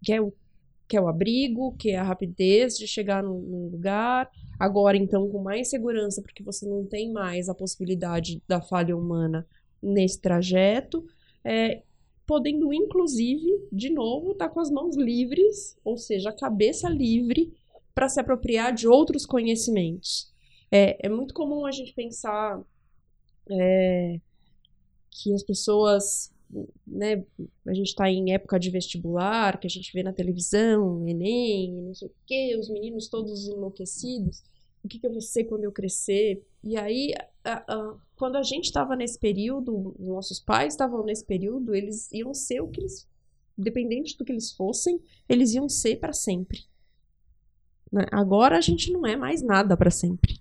que 0.00 0.12
é 0.12 0.20
o, 0.20 0.32
que 0.86 0.96
é 0.96 1.00
o 1.00 1.08
abrigo, 1.08 1.74
que 1.76 1.90
é 1.90 1.98
a 1.98 2.04
rapidez 2.04 2.78
de 2.78 2.86
chegar 2.86 3.24
num, 3.24 3.40
num 3.40 3.68
lugar, 3.68 4.30
agora 4.56 4.96
então 4.96 5.28
com 5.28 5.42
mais 5.42 5.68
segurança, 5.68 6.22
porque 6.22 6.44
você 6.44 6.64
não 6.64 6.86
tem 6.86 7.12
mais 7.12 7.48
a 7.48 7.54
possibilidade 7.54 8.40
da 8.46 8.60
falha 8.60 8.96
humana 8.96 9.44
nesse 9.82 10.20
trajeto, 10.20 11.04
é, 11.44 11.82
podendo 12.32 12.72
inclusive, 12.72 13.68
de 13.70 13.90
novo, 13.90 14.32
estar 14.32 14.48
tá 14.48 14.54
com 14.54 14.58
as 14.58 14.70
mãos 14.70 14.96
livres, 14.96 15.76
ou 15.84 15.98
seja, 15.98 16.30
a 16.30 16.32
cabeça 16.32 16.88
livre 16.88 17.52
para 17.94 18.08
se 18.08 18.18
apropriar 18.18 18.72
de 18.72 18.88
outros 18.88 19.26
conhecimentos. 19.26 20.32
É, 20.70 21.06
é 21.06 21.10
muito 21.10 21.34
comum 21.34 21.66
a 21.66 21.70
gente 21.70 21.92
pensar 21.92 22.58
é, 23.50 24.18
que 25.10 25.34
as 25.34 25.42
pessoas, 25.42 26.32
né, 26.86 27.22
a 27.66 27.74
gente 27.74 27.88
está 27.88 28.10
em 28.10 28.32
época 28.32 28.58
de 28.58 28.70
vestibular, 28.70 29.60
que 29.60 29.66
a 29.66 29.70
gente 29.70 29.92
vê 29.92 30.02
na 30.02 30.14
televisão, 30.14 31.06
Enem, 31.06 31.70
não 31.82 31.94
sei 31.94 32.08
o 32.08 32.14
quê, 32.26 32.56
os 32.58 32.70
meninos 32.70 33.08
todos 33.08 33.46
enlouquecidos 33.46 34.42
o 34.82 34.88
que, 34.88 34.98
que 34.98 35.06
eu 35.06 35.12
vou 35.12 35.20
ser 35.20 35.44
quando 35.44 35.64
eu 35.64 35.72
crescer. 35.72 36.42
E 36.62 36.76
aí, 36.76 37.12
a, 37.44 37.64
a, 37.66 37.94
quando 38.16 38.36
a 38.36 38.42
gente 38.42 38.66
estava 38.66 38.94
nesse 38.94 39.18
período, 39.18 39.94
nossos 39.98 40.38
pais 40.38 40.74
estavam 40.74 41.04
nesse 41.04 41.24
período, 41.24 41.74
eles 41.74 42.10
iam 42.12 42.32
ser 42.32 42.60
o 42.60 42.68
que 42.68 42.80
eles, 42.80 43.08
independente 43.58 44.16
do 44.16 44.24
que 44.24 44.32
eles 44.32 44.52
fossem, 44.52 45.00
eles 45.28 45.54
iam 45.54 45.68
ser 45.68 45.96
para 45.96 46.12
sempre. 46.12 46.60
Né? 47.90 48.06
Agora 48.12 48.56
a 48.56 48.60
gente 48.60 48.92
não 48.92 49.06
é 49.06 49.16
mais 49.16 49.42
nada 49.42 49.76
para 49.76 49.90
sempre. 49.90 50.40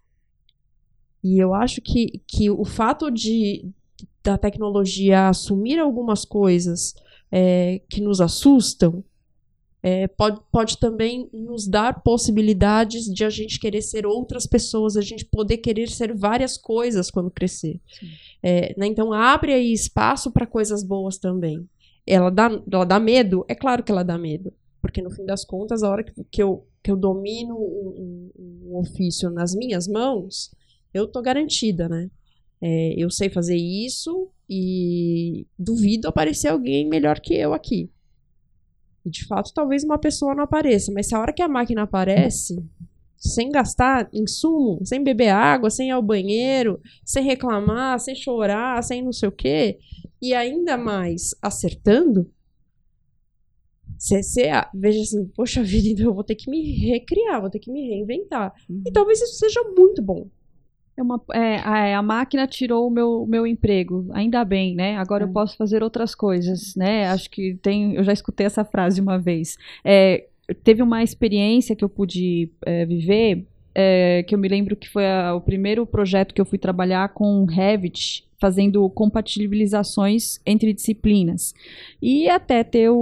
E 1.24 1.38
eu 1.38 1.54
acho 1.54 1.82
que, 1.82 2.22
que 2.28 2.50
o 2.50 2.66
fato 2.66 3.10
de 3.12 3.66
da 4.24 4.38
tecnologia 4.38 5.30
assumir 5.30 5.80
algumas 5.80 6.24
coisas 6.24 6.94
é, 7.32 7.82
que 7.90 8.02
nos 8.02 8.22
assustam 8.22 9.04
é, 9.84 10.08
pode, 10.08 10.40
pode 10.52 10.78
também 10.78 11.28
nos 11.34 11.68
dar 11.68 12.04
possibilidades 12.04 13.06
de 13.06 13.26
a 13.26 13.30
gente 13.30 13.60
querer 13.60 13.82
ser 13.82 14.06
outras 14.06 14.46
pessoas, 14.46 14.96
a 14.96 15.02
gente 15.02 15.26
poder 15.26 15.58
querer 15.58 15.90
ser 15.90 16.16
várias 16.16 16.58
coisas 16.58 17.10
quando 17.10 17.32
crescer. 17.32 17.80
É, 18.44 18.76
né, 18.78 18.86
então 18.86 19.12
abre 19.12 19.54
aí 19.54 19.74
espaço 19.74 20.32
para 20.32 20.46
coisas 20.46 20.84
boas 20.84 21.18
também. 21.18 21.68
Ela 22.06 22.30
dá, 22.30 22.50
ela 22.72 22.86
dá 22.86 23.00
medo? 23.00 23.46
É 23.48 23.56
claro 23.56 23.84
que 23.84 23.92
ela 23.92 24.04
dá 24.04 24.18
medo. 24.18 24.54
Porque 24.82 25.02
no 25.02 25.12
fim 25.12 25.26
das 25.26 25.46
contas, 25.46 25.84
a 25.84 25.90
hora 25.90 26.04
que, 26.04 26.12
que, 26.32 26.42
eu, 26.42 26.66
que 26.84 26.92
eu 26.92 26.98
domino 26.98 27.56
um, 27.56 28.32
um, 28.38 28.70
um 28.70 28.78
ofício 28.78 29.30
nas 29.30 29.56
minhas 29.56 29.88
mãos, 29.88 30.52
eu 30.94 31.08
tô 31.08 31.22
garantida, 31.22 31.88
né? 31.88 32.10
É, 32.60 32.94
eu 32.96 33.10
sei 33.10 33.30
fazer 33.30 33.56
isso 33.56 34.30
e 34.48 35.48
duvido 35.58 36.08
aparecer 36.08 36.50
alguém 36.50 36.88
melhor 36.88 37.20
que 37.20 37.34
eu 37.34 37.54
aqui. 37.54 37.90
E 39.06 39.10
de 39.10 39.26
fato, 39.26 39.54
talvez 39.54 39.84
uma 39.84 39.98
pessoa 39.98 40.36
não 40.36 40.44
apareça, 40.44 40.92
mas 40.92 41.08
se 41.08 41.16
a 41.16 41.20
hora 41.20 41.34
que 41.34 41.42
a 41.42 41.48
máquina 41.48 41.84
aparece, 41.84 42.64
sem 43.18 43.50
gastar 43.50 44.10
insumo, 44.12 44.80
sem 44.84 45.04
beber 45.04 45.30
água, 45.30 45.70
sem 45.70 45.90
ir 45.90 45.92
ao 45.92 46.02
banheiro, 46.02 46.80
sem 47.06 47.24
reclamar, 47.24 48.00
sem 48.00 48.16
chorar, 48.16 48.84
sem 48.84 49.04
não 49.04 49.12
sei 49.12 49.30
o 49.30 49.32
quê, 49.32 49.80
e 50.22 50.34
ainda 50.34 50.78
mais 50.78 51.36
acertando, 51.42 52.30
você, 53.98 54.50
veja 54.74 55.02
assim, 55.02 55.26
poxa 55.36 55.62
vida, 55.62 55.90
então 55.90 56.06
eu 56.06 56.14
vou 56.14 56.24
ter 56.24 56.34
que 56.34 56.50
me 56.50 56.74
recriar, 56.90 57.40
vou 57.40 57.52
ter 57.52 57.60
que 57.60 57.72
me 57.72 57.88
reinventar. 57.88 58.52
Uhum. 58.68 58.82
E 58.88 58.92
talvez 58.92 59.22
isso 59.22 59.36
seja 59.36 59.62
muito 59.78 60.02
bom. 60.02 60.28
É 61.02 61.04
uma, 61.04 61.22
é, 61.34 61.62
a, 61.66 61.88
é, 61.88 61.96
a, 61.96 62.02
máquina 62.04 62.46
tirou 62.46 62.88
o 62.88 62.92
meu, 62.92 63.26
meu 63.28 63.48
emprego, 63.48 64.08
ainda 64.14 64.46
bem, 64.46 64.76
né? 64.76 64.98
Agora 64.98 65.24
é. 65.24 65.28
eu 65.28 65.34
posso 65.34 65.58
fazer 65.58 65.82
outras 65.82 66.14
coisas, 66.14 66.76
né? 66.76 67.08
Acho 67.08 67.28
que 67.28 67.56
tem, 67.56 67.96
eu 67.96 68.04
já 68.04 68.14
escutei 68.14 68.46
essa 68.46 68.64
frase 68.64 69.02
uma 69.02 69.18
vez. 69.18 69.58
É, 69.84 70.28
teve 70.64 70.84
uma 70.84 71.02
experiência 71.02 71.76
que 71.76 71.84
eu 71.84 71.90
pude 71.90 72.52
é, 72.64 72.86
viver, 72.86 73.48
é, 73.74 74.24
que 74.28 74.36
eu 74.36 74.40
me 74.40 74.48
lembro 74.48 74.76
que 74.76 74.88
foi 74.88 75.08
a, 75.08 75.34
o 75.34 75.42
primeiro 75.42 75.88
projeto 75.88 76.36
que 76.36 76.42
eu 76.42 76.46
fui 76.46 76.60
trabalhar 76.60 77.10
com 77.10 77.46
Revit, 77.46 78.24
fazendo 78.40 78.88
compatibilizações 78.92 80.40
entre 80.46 80.72
disciplinas. 80.72 81.56
E 82.00 82.30
até 82.30 82.64
ter 82.64 82.92
o, 82.92 82.96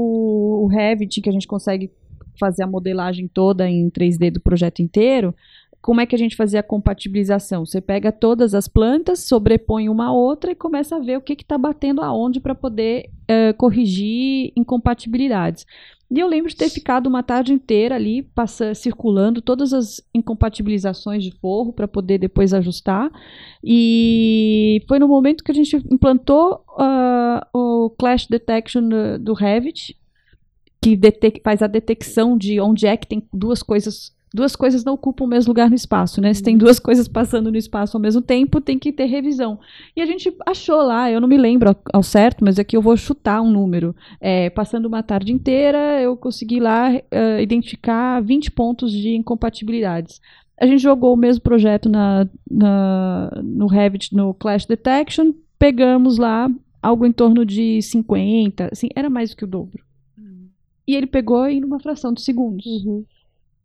o 0.63 0.67
Revit, 0.67 1.19
que 1.19 1.29
a 1.29 1.33
gente 1.33 1.47
consegue 1.47 1.91
fazer 2.39 2.63
a 2.63 2.67
modelagem 2.67 3.27
toda 3.27 3.69
em 3.69 3.89
3D 3.89 4.31
do 4.31 4.39
projeto 4.39 4.81
inteiro, 4.81 5.35
como 5.81 6.01
é 6.01 6.05
que 6.05 6.15
a 6.15 6.17
gente 6.17 6.35
fazia 6.35 6.59
a 6.59 6.63
compatibilização? 6.63 7.65
Você 7.65 7.79
pega 7.79 8.11
todas 8.11 8.53
as 8.53 8.67
plantas, 8.67 9.19
sobrepõe 9.19 9.87
uma 9.87 10.07
a 10.07 10.11
outra 10.11 10.51
e 10.51 10.55
começa 10.55 10.97
a 10.97 10.99
ver 10.99 11.17
o 11.17 11.21
que 11.21 11.33
está 11.33 11.57
batendo 11.57 12.01
aonde 12.01 12.39
para 12.39 12.53
poder 12.53 13.09
uh, 13.23 13.53
corrigir 13.57 14.51
incompatibilidades. 14.55 15.65
E 16.11 16.19
eu 16.19 16.27
lembro 16.27 16.49
de 16.49 16.55
ter 16.55 16.69
ficado 16.69 17.07
uma 17.07 17.21
tarde 17.21 17.53
inteira 17.53 17.95
ali, 17.95 18.23
passa, 18.23 18.73
circulando 18.73 19.41
todas 19.41 19.73
as 19.73 20.01
incompatibilizações 20.13 21.23
de 21.23 21.31
forro 21.39 21.71
para 21.71 21.87
poder 21.87 22.17
depois 22.17 22.51
ajustar. 22.51 23.11
E 23.63 24.83
foi 24.87 24.97
no 24.97 25.07
momento 25.07 25.43
que 25.43 25.51
a 25.51 25.55
gente 25.55 25.77
implantou 25.89 26.65
uh, 26.71 27.41
o 27.53 27.91
Clash 27.91 28.25
Detection 28.25 28.89
do, 28.89 29.19
do 29.19 29.33
Revit, 29.33 29.95
que 30.81 30.99
faz 31.43 31.61
a 31.61 31.67
detecção 31.67 32.37
de 32.37 32.59
onde 32.59 32.87
é 32.87 32.97
que 32.97 33.07
tem 33.07 33.21
duas 33.31 33.61
coisas 33.61 34.11
duas 34.33 34.55
coisas 34.55 34.83
não 34.83 34.93
ocupam 34.93 35.25
o 35.25 35.27
mesmo 35.27 35.49
lugar 35.49 35.69
no 35.69 35.75
espaço, 35.75 36.21
né? 36.21 36.33
Se 36.33 36.43
tem 36.43 36.57
duas 36.57 36.77
coisas 36.79 37.07
passando 37.07 37.51
no 37.51 37.57
espaço 37.57 37.97
ao 37.97 38.01
mesmo 38.01 38.21
tempo, 38.21 38.61
tem 38.61 38.77
que 38.77 38.91
ter 38.91 39.05
revisão. 39.05 39.59
E 39.95 40.01
a 40.01 40.05
gente 40.05 40.33
achou 40.45 40.81
lá, 40.81 41.11
eu 41.11 41.19
não 41.19 41.27
me 41.27 41.37
lembro 41.37 41.75
ao 41.91 42.03
certo, 42.03 42.43
mas 42.43 42.59
aqui 42.59 42.77
eu 42.77 42.81
vou 42.81 42.95
chutar 42.95 43.41
um 43.41 43.49
número. 43.49 43.95
É, 44.21 44.49
passando 44.49 44.85
uma 44.85 45.03
tarde 45.03 45.33
inteira, 45.33 46.01
eu 46.01 46.15
consegui 46.15 46.59
lá 46.59 46.91
uh, 46.91 47.41
identificar 47.41 48.21
20 48.21 48.51
pontos 48.51 48.91
de 48.91 49.15
incompatibilidades. 49.15 50.21
A 50.59 50.65
gente 50.65 50.81
jogou 50.81 51.13
o 51.13 51.17
mesmo 51.17 51.41
projeto 51.41 51.87
na, 51.87 52.27
na, 52.49 53.31
no 53.43 53.65
Revit, 53.65 54.13
no 54.13 54.33
Clash 54.33 54.65
Detection, 54.65 55.31
pegamos 55.57 56.17
lá 56.17 56.49
algo 56.81 57.05
em 57.05 57.11
torno 57.11 57.45
de 57.45 57.81
50, 57.81 58.69
assim, 58.71 58.89
era 58.95 59.09
mais 59.09 59.31
do 59.31 59.37
que 59.37 59.43
o 59.43 59.47
dobro. 59.47 59.83
Uhum. 60.17 60.47
E 60.87 60.95
ele 60.95 61.07
pegou 61.07 61.47
em 61.47 61.63
uma 61.63 61.79
fração 61.79 62.13
de 62.13 62.21
segundos. 62.21 62.65
Uhum. 62.65 63.05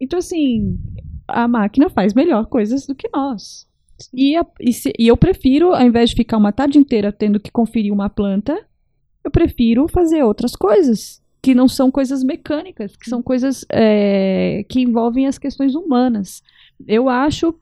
Então, 0.05 0.19
assim, 0.19 0.79
a 1.27 1.49
máquina 1.49 1.89
faz 1.89 2.15
melhor 2.15 2.47
coisas 2.47 2.87
do 2.87 2.95
que 2.95 3.09
nós. 3.13 3.67
E, 4.13 4.37
a, 4.37 4.45
e, 4.61 4.73
se, 4.73 4.93
e, 4.99 5.09
eu 5.09 5.17
prefiro, 5.17 5.73
ao 5.73 5.83
invés 5.83 6.11
de 6.11 6.17
ficar 6.17 6.37
uma 6.37 6.53
tarde 6.53 6.79
inteira 6.79 7.13
tendo 7.13 7.41
que 7.41 7.51
conferir 7.51 7.93
uma 7.93 8.11
planta, 8.11 8.59
eu 9.25 9.31
prefiro 9.31 9.89
fazer 9.89 10.23
outras 10.23 10.55
coisas, 10.55 11.23
que 11.41 11.55
não 11.55 11.69
são 11.69 11.91
coisas 11.91 12.23
mecânicas, 12.23 12.97
que 12.97 13.09
são 13.09 13.23
coisas 13.23 13.65
é, 13.71 14.65
que 14.69 14.81
envolvem 14.81 15.27
as 15.27 15.39
questões 15.39 15.75
humanas. 15.75 16.43
Eu 16.87 17.09
acho 17.09 17.55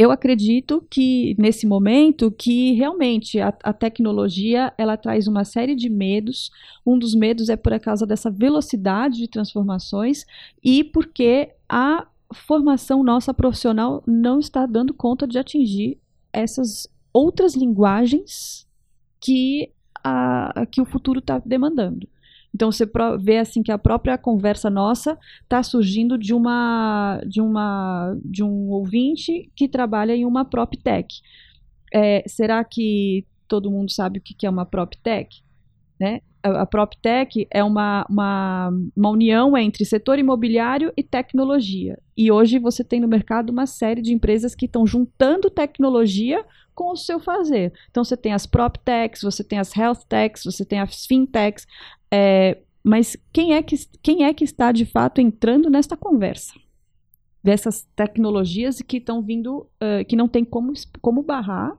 eu 0.00 0.10
acredito 0.10 0.82
que 0.88 1.36
nesse 1.38 1.66
momento 1.66 2.30
que 2.30 2.72
realmente 2.72 3.38
a, 3.38 3.52
a, 3.62 3.70
tecnologia 3.70 4.72
ela 4.78 4.96
traz 4.96 5.28
uma 5.28 5.44
série 5.44 5.74
de 5.74 5.90
medos. 5.90 6.50
Um 6.86 6.98
dos 6.98 7.14
medos 7.14 7.50
é 7.50 7.56
por 7.56 7.78
causa 7.78 8.06
dessa 8.06 8.30
velocidade 8.30 9.18
de 9.18 9.28
transformações 9.28 10.24
e 10.64 10.82
porque 10.82 11.50
a 11.68 12.06
formação 12.32 13.02
nossa 13.02 13.34
profissional 13.34 14.02
não 14.06 14.38
está 14.38 14.64
dando 14.64 14.94
conta 14.94 15.26
de 15.26 15.38
atingir 15.38 15.98
essas 16.32 16.88
outras 17.12 17.54
linguagens 17.54 18.66
que, 19.20 19.70
a, 20.02 20.64
que 20.70 20.80
o 20.80 20.86
futuro 20.86 21.18
está 21.18 21.38
demandando. 21.44 22.08
Então 22.54 22.70
você 22.70 22.88
vê 23.20 23.38
assim 23.38 23.62
que 23.62 23.72
a 23.72 23.78
própria 23.78 24.18
conversa 24.18 24.68
nossa 24.68 25.18
está 25.42 25.62
surgindo 25.62 26.18
de 26.18 26.34
uma 26.34 27.20
de 27.26 27.40
uma 27.40 28.16
de 28.24 28.42
um 28.42 28.70
ouvinte 28.70 29.50
que 29.54 29.68
trabalha 29.68 30.14
em 30.14 30.24
uma 30.24 30.44
prop 30.44 30.76
tech. 30.76 31.20
É, 31.92 32.22
será 32.26 32.62
que 32.64 33.24
todo 33.48 33.70
mundo 33.70 33.90
sabe 33.92 34.18
o 34.18 34.22
que 34.22 34.46
é 34.46 34.50
uma 34.50 34.66
prop 34.66 34.96
tech? 35.02 35.42
Né? 36.00 36.22
A, 36.42 36.62
a 36.62 36.66
prop 36.66 36.96
tech 37.02 37.46
é 37.50 37.62
uma, 37.62 38.06
uma, 38.08 38.72
uma 38.96 39.10
união 39.10 39.56
entre 39.56 39.84
setor 39.84 40.18
imobiliário 40.18 40.92
e 40.96 41.02
tecnologia. 41.02 41.98
E 42.16 42.32
hoje 42.32 42.58
você 42.58 42.82
tem 42.82 43.00
no 43.00 43.06
mercado 43.06 43.50
uma 43.50 43.66
série 43.66 44.00
de 44.00 44.14
empresas 44.14 44.54
que 44.54 44.64
estão 44.64 44.86
juntando 44.86 45.50
tecnologia 45.50 46.42
com 46.74 46.92
o 46.92 46.96
seu 46.96 47.20
fazer. 47.20 47.72
Então 47.90 48.02
você 48.02 48.16
tem 48.16 48.32
as 48.32 48.46
prop 48.46 48.78
techs, 48.78 49.20
você 49.20 49.44
tem 49.44 49.58
as 49.58 49.76
health 49.76 50.06
techs, 50.08 50.42
você 50.44 50.64
tem 50.64 50.80
as 50.80 51.04
fintechs, 51.04 51.66
é, 52.10 52.56
mas 52.82 53.16
quem 53.30 53.52
é, 53.54 53.62
que, 53.62 53.76
quem 54.02 54.24
é 54.24 54.32
que 54.32 54.44
está 54.44 54.72
de 54.72 54.86
fato 54.86 55.20
entrando 55.20 55.68
nesta 55.68 55.96
conversa? 55.96 56.54
Dessas 57.44 57.86
tecnologias 57.94 58.80
que 58.80 58.96
estão 58.96 59.22
vindo, 59.22 59.66
uh, 59.82 60.04
que 60.06 60.16
não 60.16 60.28
tem 60.28 60.44
como, 60.44 60.72
como 61.00 61.22
barrar, 61.22 61.76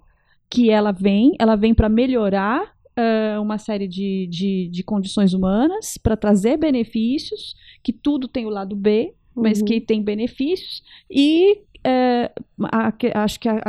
que 0.49 0.69
ela 0.69 0.91
vem, 0.91 1.33
ela 1.39 1.55
vem 1.55 1.73
para 1.73 1.89
melhorar 1.89 2.75
uh, 2.97 3.41
uma 3.41 3.57
série 3.57 3.87
de, 3.87 4.27
de, 4.27 4.67
de 4.69 4.83
condições 4.83 5.33
humanas, 5.33 5.97
para 5.97 6.17
trazer 6.17 6.57
benefícios, 6.57 7.55
que 7.83 7.93
tudo 7.93 8.27
tem 8.27 8.45
o 8.45 8.49
lado 8.49 8.75
B, 8.75 9.13
mas 9.35 9.59
uhum. 9.59 9.65
que 9.65 9.81
tem 9.81 10.01
benefícios, 10.01 10.83
e 11.09 11.61
é, 11.83 12.31
a, 12.71 12.93
acho 13.23 13.39
que 13.39 13.49
a, 13.49 13.61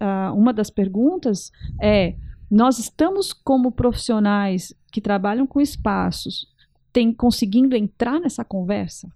a, 0.00 0.32
uma 0.32 0.52
das 0.52 0.70
perguntas 0.70 1.52
é: 1.80 2.14
nós 2.50 2.78
estamos 2.78 3.32
como 3.32 3.70
profissionais 3.70 4.74
que 4.90 5.00
trabalham 5.00 5.46
com 5.46 5.60
espaços, 5.60 6.48
tem 6.92 7.12
conseguindo 7.12 7.76
entrar 7.76 8.18
nessa 8.18 8.44
conversa? 8.44 9.12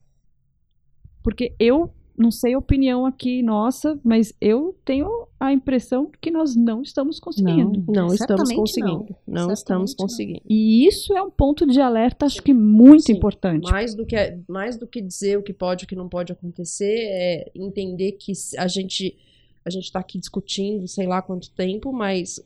Porque 1.22 1.54
eu 1.58 1.92
não 2.16 2.30
sei 2.30 2.54
a 2.54 2.58
opinião 2.58 3.04
aqui 3.04 3.42
nossa, 3.42 3.98
mas 4.04 4.32
eu 4.40 4.76
tenho 4.84 5.26
a 5.38 5.52
impressão 5.52 6.10
que 6.20 6.30
nós 6.30 6.54
não 6.54 6.82
estamos 6.82 7.18
conseguindo. 7.18 7.84
Não, 7.86 8.06
não 8.06 8.14
estamos 8.14 8.52
conseguindo. 8.52 9.16
Não, 9.26 9.46
não 9.46 9.52
estamos 9.52 9.94
conseguindo. 9.94 10.40
Não. 10.48 10.56
E 10.56 10.86
isso 10.86 11.12
é 11.14 11.22
um 11.22 11.30
ponto 11.30 11.66
de 11.66 11.80
alerta, 11.80 12.26
acho 12.26 12.42
que 12.42 12.54
muito 12.54 13.04
Sim, 13.04 13.14
importante. 13.14 13.70
Mais 13.70 13.94
do, 13.94 14.06
que, 14.06 14.16
mais 14.48 14.76
do 14.76 14.86
que 14.86 15.02
dizer 15.02 15.38
o 15.38 15.42
que 15.42 15.52
pode 15.52 15.82
e 15.82 15.84
o 15.84 15.88
que 15.88 15.96
não 15.96 16.08
pode 16.08 16.32
acontecer, 16.32 16.84
é 16.84 17.50
entender 17.54 18.12
que 18.12 18.32
a 18.58 18.68
gente 18.68 19.16
a 19.64 19.70
gente 19.70 19.84
está 19.84 19.98
aqui 19.98 20.18
discutindo, 20.18 20.86
sei 20.86 21.06
lá 21.06 21.22
quanto 21.22 21.50
tempo, 21.50 21.90
mas 21.90 22.38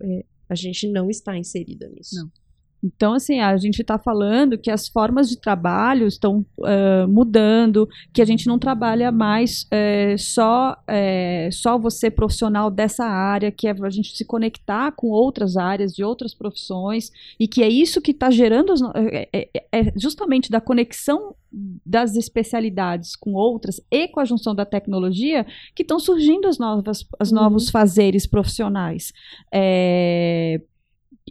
é, 0.00 0.24
a 0.48 0.54
gente 0.54 0.88
não 0.88 1.08
está 1.08 1.38
inserida 1.38 1.88
nisso. 1.88 2.16
Não. 2.16 2.30
Então, 2.82 3.14
assim, 3.14 3.40
a 3.40 3.56
gente 3.56 3.80
está 3.80 3.98
falando 3.98 4.58
que 4.58 4.70
as 4.70 4.88
formas 4.88 5.28
de 5.28 5.40
trabalho 5.40 6.06
estão 6.06 6.44
uh, 6.58 7.08
mudando, 7.08 7.88
que 8.12 8.22
a 8.22 8.24
gente 8.24 8.46
não 8.46 8.58
trabalha 8.58 9.10
mais 9.10 9.66
só, 10.18 10.76
só 11.52 11.78
você 11.78 12.10
profissional 12.10 12.70
dessa 12.70 13.04
área, 13.04 13.50
que 13.50 13.66
é 13.66 13.74
a 13.82 13.90
gente 13.90 14.16
se 14.16 14.24
conectar 14.24 14.92
com 14.92 15.08
outras 15.08 15.56
áreas, 15.56 15.92
de 15.92 16.04
outras 16.04 16.34
profissões, 16.34 17.10
e 17.38 17.46
que 17.46 17.62
é 17.62 17.68
isso 17.68 18.00
que 18.00 18.10
está 18.10 18.30
gerando, 18.30 18.72
as, 18.72 18.80
é, 18.94 19.28
é, 19.32 19.50
é 19.72 19.92
justamente 19.96 20.50
da 20.50 20.60
conexão 20.60 21.34
das 21.84 22.16
especialidades 22.16 23.16
com 23.16 23.32
outras 23.32 23.80
e 23.90 24.08
com 24.08 24.20
a 24.20 24.24
junção 24.24 24.54
da 24.54 24.66
tecnologia 24.66 25.46
que 25.74 25.82
estão 25.82 25.98
surgindo 25.98 26.46
as 26.48 26.58
novas, 26.58 27.06
as 27.18 27.30
uhum. 27.30 27.36
novos 27.36 27.70
fazeres 27.70 28.26
profissionais. 28.26 29.12
É, 29.52 30.60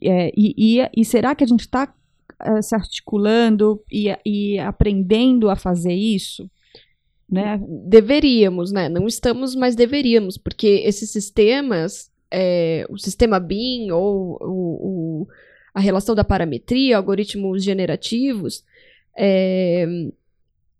é, 0.02 0.32
e, 0.36 0.80
e, 0.80 0.90
e, 0.96 1.06
será 1.06 1.36
que 1.36 1.44
a 1.44 1.48
gente 1.48 1.62
está 1.62 1.94
eh, 2.42 2.62
se 2.62 2.76
articulando 2.76 3.82
e, 3.92 4.08
e 4.26 4.60
aprendendo 4.60 5.50
a 5.50 5.56
fazer 5.56 5.94
isso? 5.94 6.50
Né? 7.30 7.60
Deveríamos, 7.88 8.72
né? 8.72 8.88
Não 8.90 9.08
estamos, 9.08 9.56
mas 9.56 9.76
deveríamos, 9.76 10.38
porque 10.38 10.84
esses 10.86 11.10
sistemas, 11.10 12.12
é, 12.30 12.86
o 12.90 12.98
sistema 12.98 13.40
BIM 13.40 13.92
ou 13.92 14.38
o, 14.42 15.22
o, 15.22 15.28
a 15.74 15.80
relação 15.80 16.14
da 16.14 16.24
parametria, 16.24 16.98
algoritmos 16.98 17.64
generativos, 17.64 18.64
é, 19.18 19.88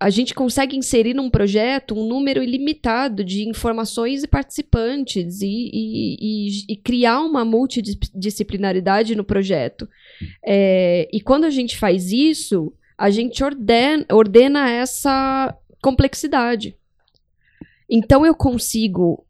a 0.06 0.10
gente 0.12 0.36
consegue 0.36 0.78
inserir 0.78 1.16
num 1.16 1.32
projeto 1.32 1.96
um 1.96 2.08
número 2.08 2.44
ilimitado 2.44 3.24
de 3.24 3.50
informações 3.50 4.22
e 4.22 4.28
participantes 4.28 5.42
e, 5.42 5.48
e, 5.74 6.18
e, 6.22 6.74
e 6.74 6.76
criar 6.76 7.22
uma 7.22 7.44
multidisciplinaridade 7.44 9.16
no 9.16 9.24
projeto. 9.24 9.90
É, 10.46 11.10
e 11.12 11.20
quando 11.20 11.46
a 11.46 11.50
gente 11.50 11.76
faz 11.76 12.12
isso, 12.12 12.72
a 12.96 13.10
gente 13.10 13.44
ordena, 13.44 14.06
ordena 14.12 14.70
essa 14.70 15.58
complexidade. 15.82 16.76
Então 17.90 18.24
eu 18.24 18.36
consigo, 18.36 19.26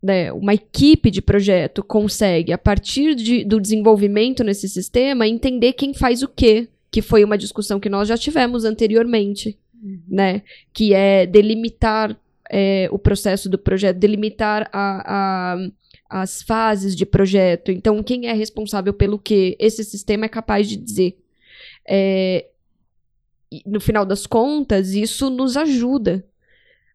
né, 0.00 0.32
uma 0.32 0.54
equipe 0.54 1.10
de 1.10 1.20
projeto 1.20 1.82
consegue, 1.82 2.52
a 2.52 2.58
partir 2.58 3.16
de, 3.16 3.42
do 3.42 3.60
desenvolvimento 3.60 4.44
nesse 4.44 4.68
sistema, 4.68 5.26
entender 5.26 5.72
quem 5.72 5.92
faz 5.92 6.22
o 6.22 6.28
quê, 6.28 6.68
que 6.88 7.02
foi 7.02 7.24
uma 7.24 7.36
discussão 7.36 7.80
que 7.80 7.88
nós 7.88 8.06
já 8.06 8.16
tivemos 8.16 8.64
anteriormente, 8.64 9.58
uhum. 9.82 10.00
né? 10.08 10.42
Que 10.72 10.94
é 10.94 11.26
delimitar 11.26 12.16
é, 12.50 12.88
o 12.90 12.98
processo 12.98 13.48
do 13.48 13.58
projeto, 13.58 13.96
delimitar 13.96 14.68
a, 14.72 15.54
a 15.54 15.70
as 16.10 16.42
fases 16.42 16.96
de 16.96 17.06
projeto. 17.06 17.70
Então, 17.70 18.02
quem 18.02 18.26
é 18.26 18.32
responsável 18.32 18.92
pelo 18.92 19.16
que 19.16 19.56
esse 19.60 19.84
sistema 19.84 20.24
é 20.24 20.28
capaz 20.28 20.68
de 20.68 20.76
dizer. 20.76 21.16
É, 21.88 22.46
no 23.64 23.80
final 23.80 24.04
das 24.04 24.26
contas, 24.26 24.92
isso 24.92 25.30
nos 25.30 25.56
ajuda. 25.56 26.24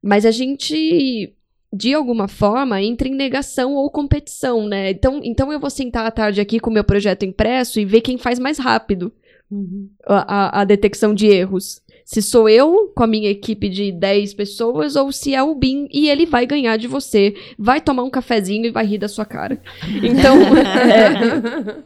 Mas 0.03 0.25
a 0.25 0.31
gente, 0.31 1.33
de 1.71 1.93
alguma 1.93 2.27
forma, 2.27 2.81
entra 2.81 3.07
em 3.07 3.15
negação 3.15 3.73
ou 3.73 3.89
competição, 3.89 4.67
né? 4.67 4.91
Então, 4.91 5.21
então 5.23 5.51
eu 5.51 5.59
vou 5.59 5.69
sentar 5.69 6.05
à 6.05 6.11
tarde 6.11 6.41
aqui 6.41 6.59
com 6.59 6.69
o 6.69 6.73
meu 6.73 6.83
projeto 6.83 7.23
impresso 7.23 7.79
e 7.79 7.85
ver 7.85 8.01
quem 8.01 8.17
faz 8.17 8.37
mais 8.37 8.59
rápido 8.59 9.13
uhum. 9.49 9.89
a, 10.05 10.59
a, 10.59 10.61
a 10.61 10.65
detecção 10.65 11.13
de 11.13 11.27
erros 11.27 11.81
se 12.05 12.21
sou 12.21 12.47
eu 12.47 12.91
com 12.95 13.03
a 13.03 13.07
minha 13.07 13.31
equipe 13.31 13.67
de 13.67 13.91
10 13.91 14.35
pessoas 14.35 14.95
ou 14.95 15.11
se 15.11 15.33
é 15.33 15.41
o 15.41 15.55
BIM 15.55 15.87
e 15.91 16.07
ele 16.07 16.27
vai 16.27 16.45
ganhar 16.45 16.77
de 16.77 16.87
você, 16.87 17.33
vai 17.57 17.81
tomar 17.81 18.03
um 18.03 18.11
cafezinho 18.11 18.67
e 18.67 18.71
vai 18.71 18.85
rir 18.85 18.99
da 18.99 19.07
sua 19.07 19.25
cara. 19.25 19.59
Então, 20.03 20.37
é, 20.55 21.81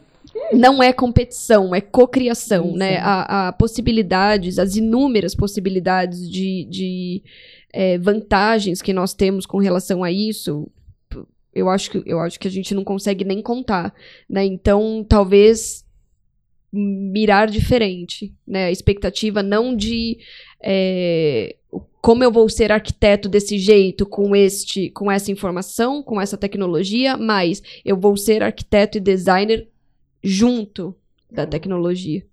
não 0.54 0.82
é 0.82 0.92
competição, 0.92 1.74
é 1.74 1.80
cocriação, 1.80 2.76
né? 2.76 2.98
Há, 2.98 3.48
há, 3.48 3.52
possibilidades, 3.52 4.58
as 4.58 4.76
inúmeras 4.76 5.34
possibilidades 5.34 6.30
de, 6.30 6.66
de 6.68 7.22
é, 7.72 7.96
vantagens 7.96 8.82
que 8.82 8.92
nós 8.92 9.14
temos 9.14 9.46
com 9.46 9.56
relação 9.56 10.04
a 10.04 10.12
isso. 10.12 10.70
Eu 11.54 11.70
acho, 11.70 11.90
que, 11.90 12.02
eu 12.04 12.20
acho 12.20 12.38
que 12.38 12.46
a 12.46 12.50
gente 12.50 12.74
não 12.74 12.84
consegue 12.84 13.24
nem 13.24 13.40
contar, 13.40 13.94
né? 14.28 14.44
Então, 14.44 15.04
talvez 15.08 15.82
mirar 16.72 17.48
diferente, 17.48 18.34
né? 18.46 18.66
A 18.66 18.70
expectativa 18.70 19.42
não 19.42 19.74
de 19.74 20.18
é, 20.62 21.56
como 22.00 22.24
eu 22.24 22.32
vou 22.32 22.48
ser 22.48 22.72
arquiteto 22.72 23.28
desse 23.28 23.58
jeito, 23.58 24.06
com 24.06 24.34
este, 24.34 24.90
com 24.90 25.10
essa 25.10 25.30
informação, 25.30 26.02
com 26.02 26.20
essa 26.20 26.36
tecnologia, 26.36 27.16
mas 27.16 27.62
eu 27.84 27.96
vou 27.96 28.16
ser 28.16 28.42
arquiteto 28.42 28.98
e 28.98 29.00
designer 29.00 29.68
junto 30.22 30.94
da 31.30 31.46
tecnologia. 31.46 32.26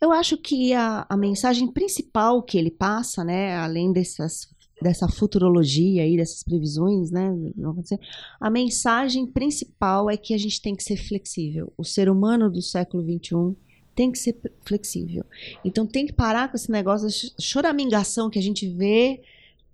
Eu 0.00 0.10
acho 0.10 0.36
que 0.36 0.72
a, 0.72 1.06
a 1.08 1.16
mensagem 1.16 1.70
principal 1.70 2.42
que 2.42 2.58
ele 2.58 2.70
passa, 2.70 3.22
né, 3.22 3.54
além 3.56 3.92
dessas 3.92 4.50
dessa 4.82 5.08
futurologia 5.08 6.02
aí, 6.02 6.16
dessas 6.16 6.42
previsões, 6.42 7.12
né? 7.12 7.32
A 8.40 8.50
mensagem 8.50 9.24
principal 9.24 10.10
é 10.10 10.16
que 10.16 10.34
a 10.34 10.38
gente 10.38 10.60
tem 10.60 10.74
que 10.74 10.82
ser 10.82 10.96
flexível. 10.96 11.72
O 11.78 11.84
ser 11.84 12.10
humano 12.10 12.50
do 12.50 12.60
século 12.60 13.00
XXI 13.04 13.56
tem 13.94 14.10
que 14.10 14.18
ser 14.18 14.36
flexível. 14.64 15.24
Então 15.64 15.86
tem 15.86 16.06
que 16.06 16.12
parar 16.12 16.48
com 16.48 16.56
esse 16.56 16.70
negócio 16.70 17.08
de 17.08 17.42
choramingação 17.42 18.30
que 18.30 18.38
a 18.38 18.42
gente 18.42 18.68
vê 18.68 19.20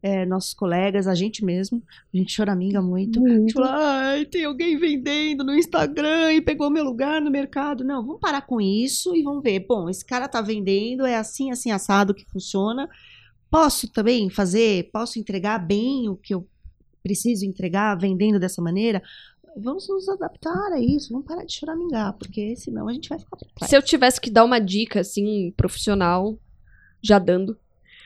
é, 0.02 0.24
nossos 0.24 0.54
colegas, 0.54 1.06
a 1.06 1.14
gente 1.14 1.44
mesmo, 1.44 1.82
a 2.12 2.16
gente 2.16 2.32
choraminga 2.32 2.80
muito. 2.80 3.20
muito. 3.20 3.32
A 3.32 3.40
gente 3.40 3.52
fala, 3.52 4.10
ai, 4.10 4.24
tem 4.24 4.44
alguém 4.44 4.78
vendendo 4.78 5.44
no 5.44 5.54
Instagram 5.54 6.32
e 6.32 6.40
pegou 6.40 6.70
meu 6.70 6.84
lugar 6.84 7.20
no 7.20 7.30
mercado. 7.30 7.84
Não, 7.84 8.04
vamos 8.04 8.20
parar 8.20 8.42
com 8.42 8.60
isso 8.60 9.14
e 9.16 9.22
vamos 9.22 9.42
ver. 9.42 9.60
Bom, 9.60 9.88
esse 9.88 10.04
cara 10.04 10.28
tá 10.28 10.40
vendendo, 10.40 11.04
é 11.04 11.16
assim, 11.16 11.50
assim, 11.50 11.70
assado 11.70 12.14
que 12.14 12.24
funciona. 12.26 12.88
Posso 13.50 13.88
também 13.88 14.28
fazer, 14.30 14.90
posso 14.92 15.18
entregar 15.18 15.58
bem 15.58 16.08
o 16.08 16.16
que 16.16 16.34
eu 16.34 16.46
preciso 17.02 17.44
entregar 17.44 17.94
vendendo 17.96 18.38
dessa 18.38 18.60
maneira? 18.60 19.02
Vamos 19.58 19.88
nos 19.88 20.08
adaptar 20.08 20.72
a 20.72 20.80
isso, 20.80 21.12
vamos 21.12 21.26
parar 21.26 21.44
de 21.44 21.52
choramingar, 21.52 22.12
porque 22.14 22.54
senão 22.56 22.88
a 22.88 22.92
gente 22.92 23.08
vai 23.08 23.18
ficar 23.18 23.36
trás. 23.36 23.68
Se 23.68 23.76
eu 23.76 23.82
tivesse 23.82 24.20
que 24.20 24.30
dar 24.30 24.44
uma 24.44 24.58
dica, 24.58 25.00
assim, 25.00 25.52
profissional, 25.56 26.38
já 27.02 27.18
dando, 27.18 27.56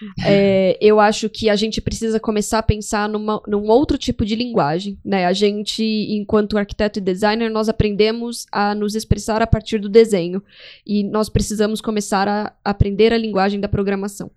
é, 0.25 0.77
eu 0.81 0.99
acho 1.01 1.29
que 1.29 1.49
a 1.49 1.57
gente 1.57 1.81
precisa 1.81 2.19
começar 2.19 2.59
a 2.59 2.63
pensar 2.63 3.09
numa, 3.09 3.41
num 3.47 3.69
outro 3.69 3.97
tipo 3.97 4.25
de 4.25 4.35
linguagem, 4.35 4.99
né? 5.05 5.27
A 5.27 5.33
gente, 5.33 5.83
enquanto 5.83 6.59
arquiteto 6.59 6.99
e 6.99 7.03
designer, 7.03 7.51
nós 7.51 7.69
aprendemos 7.69 8.47
a 8.51 8.75
nos 8.75 8.95
expressar 8.95 9.43
a 9.43 9.47
partir 9.47 9.79
do 9.79 9.89
desenho. 9.89 10.43
E 10.87 11.05
nós 11.05 11.29
precisamos 11.29 11.81
começar 11.81 12.29
a 12.29 12.53
aprender 12.65 13.13
a 13.13 13.19
linguagem 13.19 13.61
da 13.61 13.69
programação. 13.69 14.31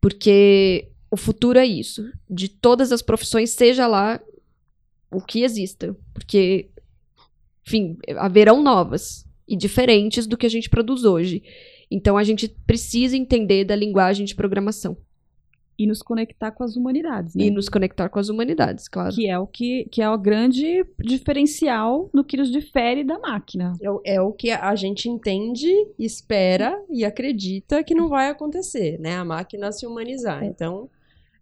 Porque 0.00 0.88
o 1.10 1.16
futuro 1.16 1.58
é 1.58 1.66
isso. 1.66 2.10
De 2.28 2.48
todas 2.48 2.90
as 2.90 3.02
profissões, 3.02 3.50
seja 3.50 3.86
lá 3.86 4.20
o 5.12 5.20
que 5.20 5.42
exista. 5.42 5.96
Porque, 6.12 6.70
enfim, 7.66 7.96
haverão 8.16 8.62
novas 8.62 9.26
e 9.46 9.56
diferentes 9.56 10.26
do 10.26 10.36
que 10.36 10.46
a 10.46 10.50
gente 10.50 10.70
produz 10.70 11.04
hoje. 11.04 11.42
Então 11.90 12.16
a 12.16 12.24
gente 12.24 12.48
precisa 12.66 13.16
entender 13.16 13.64
da 13.64 13.76
linguagem 13.76 14.24
de 14.24 14.34
programação. 14.34 14.96
E 15.78 15.86
nos 15.86 16.02
conectar 16.02 16.50
com 16.52 16.62
as 16.62 16.76
humanidades, 16.76 17.34
né? 17.34 17.44
E 17.44 17.50
nos 17.50 17.68
conectar 17.68 18.08
com 18.08 18.18
as 18.18 18.28
humanidades, 18.28 18.88
claro. 18.88 19.14
Que 19.14 19.26
é 19.26 19.38
o 19.38 19.46
que, 19.46 19.88
que 19.90 20.02
é 20.02 20.08
o 20.08 20.18
grande 20.18 20.84
diferencial 21.00 22.08
no 22.12 22.22
que 22.22 22.36
nos 22.36 22.52
difere 22.52 23.02
da 23.02 23.18
máquina. 23.18 23.72
É, 23.80 24.14
é 24.14 24.20
o 24.20 24.32
que 24.32 24.50
a 24.50 24.74
gente 24.76 25.08
entende, 25.08 25.68
espera 25.98 26.78
e 26.90 27.04
acredita 27.04 27.82
que 27.82 27.94
não 27.94 28.08
vai 28.08 28.28
acontecer, 28.28 28.98
né? 29.00 29.16
A 29.16 29.24
máquina 29.24 29.72
se 29.72 29.86
humanizar. 29.86 30.42
É. 30.44 30.46
Então, 30.46 30.88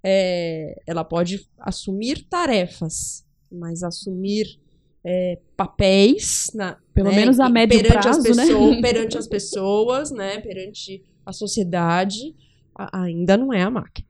é, 0.02 0.80
ela 0.87 1.04
pode 1.04 1.46
assumir 1.59 2.24
tarefas, 2.28 3.26
mas 3.50 3.82
assumir 3.82 4.58
é, 5.04 5.38
papéis, 5.56 6.50
na, 6.54 6.76
pelo 6.92 7.10
né, 7.10 7.16
menos 7.16 7.40
a 7.40 7.48
médio 7.48 7.80
perante 7.80 8.02
prazo, 8.02 8.18
as 8.20 8.26
pessoas, 8.26 8.76
né? 8.76 8.80
perante 8.82 9.18
as 9.18 9.26
pessoas, 9.26 10.10
né, 10.10 10.40
perante 10.40 11.04
a 11.24 11.32
sociedade, 11.32 12.34
a, 12.74 13.04
ainda 13.04 13.36
não 13.36 13.52
é 13.52 13.62
a 13.62 13.70
máquina. 13.70 14.08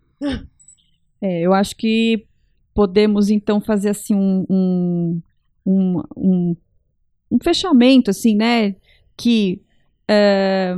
É, 1.22 1.42
eu 1.42 1.52
acho 1.52 1.76
que 1.76 2.26
podemos 2.74 3.28
então 3.30 3.60
fazer 3.60 3.90
assim 3.90 4.14
um, 4.14 4.46
um, 4.48 5.22
um, 5.66 6.02
um, 6.16 6.56
um 7.30 7.38
fechamento, 7.42 8.10
assim, 8.10 8.34
né, 8.34 8.74
que 9.16 9.62
é, 10.08 10.74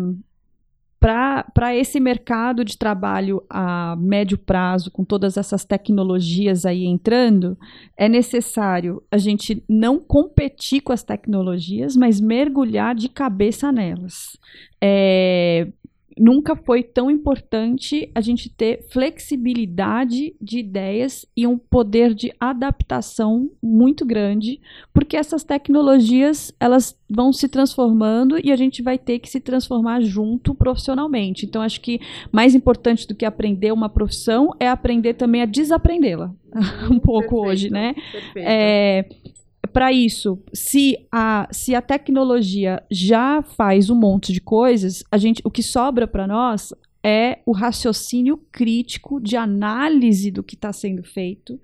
para 1.02 1.74
esse 1.74 1.98
mercado 1.98 2.64
de 2.64 2.78
trabalho 2.78 3.42
a 3.50 3.96
médio 3.98 4.38
prazo, 4.38 4.88
com 4.88 5.04
todas 5.04 5.36
essas 5.36 5.64
tecnologias 5.64 6.64
aí 6.64 6.84
entrando, 6.84 7.58
é 7.96 8.08
necessário 8.08 9.02
a 9.10 9.18
gente 9.18 9.64
não 9.68 9.98
competir 9.98 10.80
com 10.80 10.92
as 10.92 11.02
tecnologias, 11.02 11.96
mas 11.96 12.20
mergulhar 12.20 12.94
de 12.94 13.08
cabeça 13.08 13.72
nelas. 13.72 14.38
É, 14.80 15.66
nunca 16.18 16.54
foi 16.54 16.82
tão 16.82 17.10
importante 17.10 18.10
a 18.14 18.20
gente 18.20 18.48
ter 18.48 18.86
flexibilidade 18.90 20.34
de 20.40 20.58
ideias 20.58 21.26
e 21.36 21.46
um 21.46 21.56
poder 21.58 22.14
de 22.14 22.32
adaptação 22.38 23.50
muito 23.62 24.04
grande, 24.04 24.60
porque 24.92 25.16
essas 25.16 25.44
tecnologias 25.44 26.52
elas 26.58 26.98
vão 27.08 27.32
se 27.32 27.48
transformando 27.48 28.38
e 28.42 28.50
a 28.50 28.56
gente 28.56 28.82
vai 28.82 28.98
ter 28.98 29.18
que 29.18 29.28
se 29.28 29.40
transformar 29.40 30.00
junto 30.00 30.54
profissionalmente. 30.54 31.46
Então 31.46 31.62
acho 31.62 31.80
que 31.80 32.00
mais 32.30 32.54
importante 32.54 33.06
do 33.06 33.14
que 33.14 33.24
aprender 33.24 33.72
uma 33.72 33.88
profissão 33.88 34.50
é 34.58 34.68
aprender 34.68 35.14
também 35.14 35.42
a 35.42 35.46
desaprendê-la 35.46 36.34
um 36.90 36.98
pouco 36.98 37.42
Perfeito. 37.42 37.48
hoje, 37.48 37.70
né? 37.70 37.94
É, 38.36 39.06
para 39.72 39.92
isso, 39.92 40.38
se 40.52 41.06
a, 41.10 41.48
se 41.50 41.74
a 41.74 41.82
tecnologia 41.82 42.82
já 42.90 43.42
faz 43.42 43.90
um 43.90 43.94
monte 43.94 44.32
de 44.32 44.40
coisas, 44.40 45.02
a 45.10 45.16
gente, 45.16 45.40
o 45.44 45.50
que 45.50 45.62
sobra 45.62 46.06
para 46.06 46.26
nós 46.26 46.72
é 47.04 47.40
o 47.44 47.52
raciocínio 47.52 48.36
crítico 48.52 49.20
de 49.20 49.36
análise 49.36 50.30
do 50.30 50.42
que 50.42 50.54
está 50.54 50.72
sendo 50.72 51.02
feito, 51.02 51.58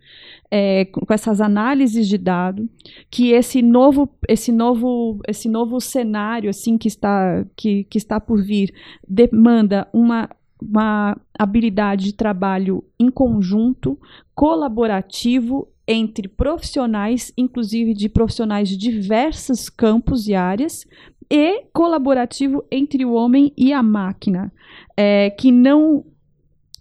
é, 0.51 0.87
com 0.87 1.13
essas 1.15 1.41
análises 1.41 2.09
de 2.09 2.19
dado, 2.19 2.69
que 3.09 3.31
esse 3.31 3.63
novo, 3.63 4.09
esse 4.29 4.51
novo, 4.51 5.21
esse 5.29 5.49
novo 5.49 5.81
cenário 5.81 6.51
assim 6.51 6.77
que 6.77 6.89
está, 6.89 7.47
que, 7.55 7.85
que 7.85 7.99
está 7.99 8.19
por 8.19 8.43
vir 8.43 8.75
demanda 9.07 9.87
uma 9.93 10.29
uma 10.61 11.17
habilidade 11.39 12.07
de 12.07 12.15
trabalho 12.15 12.85
em 12.99 13.11
conjunto, 13.11 13.99
colaborativo 14.35 15.69
entre 15.89 16.29
profissionais, 16.29 17.33
inclusive 17.37 17.95
de 17.95 18.11
profissionais 18.11 18.69
de 18.69 18.77
diversos 18.77 19.71
campos 19.71 20.29
e 20.29 20.35
áreas, 20.35 20.85
e 21.31 21.65
colaborativo 21.73 22.63
entre 22.71 23.07
o 23.07 23.15
homem 23.15 23.53
e 23.57 23.73
a 23.73 23.83
máquina, 23.83 24.53
é, 24.95 25.31
que 25.31 25.51
não 25.51 26.05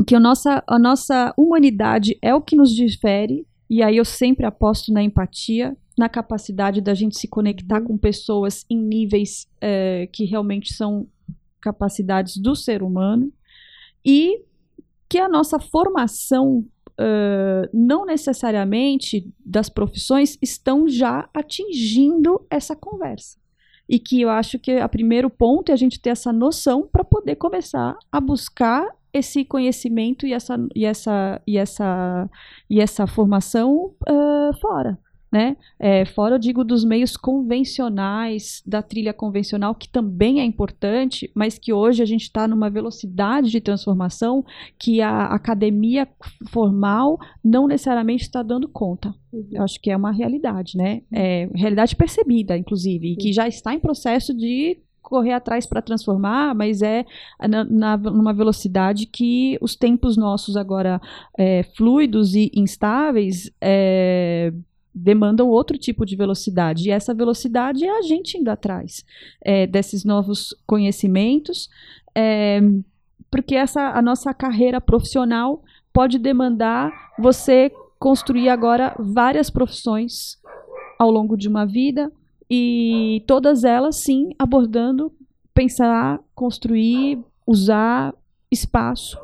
que 0.06 0.13
a 0.13 0.20
nossa, 0.20 0.63
a 0.67 0.78
nossa 0.78 1.34
humanidade 1.36 2.17
é 2.22 2.34
o 2.36 2.41
que 2.41 2.56
nos 2.56 2.72
difere, 2.76 3.48
e 3.70 3.82
aí 3.82 3.98
eu 3.98 4.06
sempre 4.06 4.46
aposto 4.46 4.93
na 4.93 5.02
empatia, 5.02 5.76
na 5.98 6.08
capacidade 6.08 6.82
da 6.82 6.93
gente 6.93 7.17
se 7.17 7.28
conectar 7.28 7.82
com 7.82 7.98
pessoas 7.98 8.63
em 8.70 8.78
níveis 8.78 9.48
é, 9.60 10.08
que 10.13 10.24
realmente 10.24 10.74
são 10.74 11.08
capacidades 11.60 12.38
do 12.38 12.56
ser 12.56 12.84
humano, 12.84 13.34
e 14.06 14.43
que 15.10 15.17
a 15.17 15.28
nossa 15.28 15.60
formação 15.60 16.63
uh, 17.00 17.70
não 17.74 18.06
necessariamente 18.06 19.32
das 19.46 19.70
profissões 19.70 20.38
estão 20.42 20.88
já 20.88 21.30
atingindo 21.34 22.46
essa 22.50 22.76
conversa. 22.76 23.38
E 23.90 24.00
que 24.00 24.22
eu 24.22 24.30
acho 24.30 24.60
que 24.60 24.76
o 24.76 24.90
primeiro 24.90 25.30
ponto 25.30 25.70
é 25.70 25.74
a 25.74 25.78
gente 25.78 26.00
ter 26.00 26.10
essa 26.10 26.34
noção 26.34 26.88
para 26.92 27.04
poder 27.04 27.36
começar 27.36 27.98
a 28.12 28.20
buscar 28.20 28.86
esse 29.14 29.46
conhecimento 29.46 30.28
e 30.28 30.34
essa, 30.34 30.58
e 30.76 30.86
essa, 30.86 31.42
e 31.48 31.58
essa, 31.58 32.30
e 32.70 32.82
essa 32.82 33.08
formação 33.08 33.96
uh, 34.08 34.60
fora 34.60 35.00
né? 35.32 35.58
É, 35.80 36.06
fora, 36.06 36.36
eu 36.36 36.40
digo, 36.40 36.63
dos 36.63 36.86
meios 36.86 37.18
convencionais, 37.18 38.62
da 38.66 38.82
trilha 38.82 39.13
convencional, 39.13 39.76
que 39.76 39.90
também 39.90 40.40
é 40.40 40.44
importante, 40.44 41.30
mas 41.36 41.58
que 41.58 41.74
hoje 41.74 42.02
a 42.02 42.06
gente 42.06 42.24
está 42.24 42.48
numa 42.48 42.70
velocidade 42.70 43.50
de 43.50 43.62
transformação 43.62 44.46
que 44.80 45.02
a 45.02 45.26
academia 45.26 46.08
formal 46.50 47.20
não 47.44 47.68
necessariamente 47.68 48.24
está 48.24 48.42
dando 48.42 48.68
conta. 48.68 49.13
Eu 49.52 49.63
acho 49.63 49.80
que 49.82 49.92
é 49.92 49.98
uma 49.98 50.12
realidade, 50.12 50.78
né? 50.78 51.02
É, 51.12 51.50
realidade 51.54 51.96
percebida, 51.96 52.58
inclusive, 52.58 53.13
e 53.13 53.16
que 53.16 53.34
já 53.34 53.48
está 53.48 53.74
em 53.74 53.80
processo 53.80 54.34
de 54.34 54.78
correr 55.08 55.32
atrás 55.32 55.66
para 55.66 55.82
transformar, 55.82 56.54
mas 56.54 56.82
é 56.82 57.06
na, 57.48 57.63
na, 57.63 57.96
numa 57.96 58.34
velocidade 58.34 59.06
que 59.06 59.58
os 59.62 59.74
tempos 59.74 60.18
nossos 60.18 60.58
agora 60.58 61.00
é, 61.38 61.63
fluidos 61.78 62.36
e 62.36 62.52
instáveis 62.54 63.50
é, 63.62 64.52
demandam 64.98 65.48
outro 65.48 65.78
tipo 65.78 66.06
de 66.06 66.16
velocidade. 66.16 66.88
E 66.88 66.92
essa 66.92 67.14
velocidade 67.14 67.86
é 67.86 67.98
a 67.98 68.02
gente 68.02 68.38
indo 68.38 68.50
atrás 68.50 69.06
é, 69.42 69.68
desses 69.68 70.04
novos 70.04 70.56
conhecimentos, 70.66 71.70
é, 72.16 72.60
porque 73.30 73.56
essa 73.56 73.92
a 73.92 74.02
nossa 74.02 74.34
carreira 74.34 74.82
profissional 74.82 75.64
pode 75.94 76.18
demandar 76.18 76.92
você 77.18 77.72
construir 78.00 78.50
agora 78.50 78.96
várias 79.00 79.50
profissões 79.50 80.38
ao 81.00 81.12
longo 81.12 81.36
de 81.36 81.48
uma 81.48 81.66
vida 81.66 82.12
e 82.50 83.24
todas 83.28 83.64
elas 83.64 83.98
sim 83.98 84.30
abordando 84.38 85.12
pensar, 85.54 86.20
construir, 86.36 87.20
usar 87.46 88.14
espaço. 88.52 89.18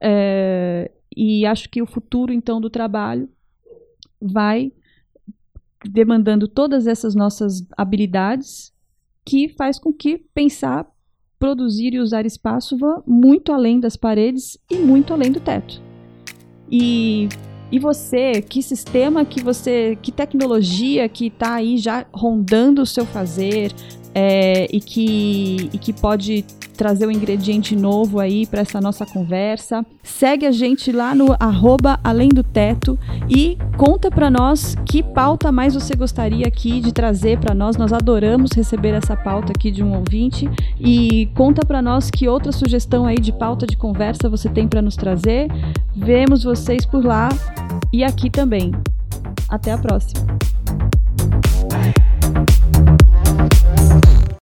É, 0.00 0.90
e 1.16 1.46
acho 1.46 1.68
que 1.68 1.80
o 1.80 1.86
futuro 1.86 2.32
então 2.32 2.60
do 2.60 2.68
trabalho 2.68 3.28
vai 4.20 4.72
demandando 5.88 6.48
todas 6.48 6.86
essas 6.86 7.14
nossas 7.14 7.66
habilidades, 7.76 8.72
que 9.24 9.48
faz 9.48 9.78
com 9.78 9.92
que 9.92 10.18
pensar, 10.34 10.86
produzir 11.38 11.94
e 11.94 12.00
usar 12.00 12.26
espaço 12.26 12.76
vá 12.76 13.02
muito 13.06 13.52
além 13.52 13.80
das 13.80 13.96
paredes 13.96 14.58
e 14.70 14.76
muito 14.76 15.12
além 15.12 15.32
do 15.32 15.40
teto. 15.40 15.82
E, 16.70 17.28
e 17.70 17.78
você, 17.78 18.40
que 18.42 18.62
sistema 18.62 19.24
que 19.24 19.42
você, 19.42 19.96
que 20.00 20.12
tecnologia 20.12 21.08
que 21.08 21.26
está 21.26 21.54
aí 21.54 21.76
já 21.78 22.06
rondando 22.12 22.82
o 22.82 22.86
seu 22.86 23.04
fazer 23.04 23.72
é, 24.14 24.66
e, 24.70 24.80
que, 24.80 25.68
e 25.72 25.78
que 25.78 25.92
pode 25.92 26.44
trazer 26.76 27.06
um 27.06 27.10
ingrediente 27.10 27.74
novo 27.74 28.20
aí 28.20 28.46
para 28.46 28.60
essa 28.60 28.80
nossa 28.80 29.06
conversa. 29.06 29.84
Segue 30.02 30.46
a 30.46 30.52
gente 30.52 30.92
lá 30.92 31.14
no 31.14 31.34
arroba 31.38 31.98
Além 32.02 32.28
do 32.28 32.42
Teto 32.42 32.98
e 33.28 33.56
conta 33.76 34.10
para 34.10 34.30
nós 34.30 34.76
que 34.84 35.02
pauta 35.02 35.50
mais 35.50 35.74
você 35.74 35.94
gostaria 35.94 36.46
aqui 36.46 36.80
de 36.80 36.92
trazer 36.92 37.38
para 37.38 37.54
nós. 37.54 37.76
Nós 37.76 37.92
adoramos 37.92 38.52
receber 38.52 38.94
essa 38.94 39.16
pauta 39.16 39.52
aqui 39.52 39.70
de 39.70 39.82
um 39.82 39.94
ouvinte 39.96 40.48
e 40.78 41.26
conta 41.34 41.64
para 41.64 41.80
nós 41.80 42.10
que 42.10 42.28
outra 42.28 42.52
sugestão 42.52 43.06
aí 43.06 43.18
de 43.18 43.32
pauta 43.32 43.66
de 43.66 43.76
conversa 43.76 44.28
você 44.28 44.48
tem 44.48 44.68
para 44.68 44.82
nos 44.82 44.96
trazer. 44.96 45.48
Vemos 45.94 46.42
vocês 46.44 46.84
por 46.84 47.04
lá 47.04 47.28
e 47.92 48.04
aqui 48.04 48.28
também. 48.28 48.72
Até 49.48 49.72
a 49.72 49.78
próxima. 49.78 50.26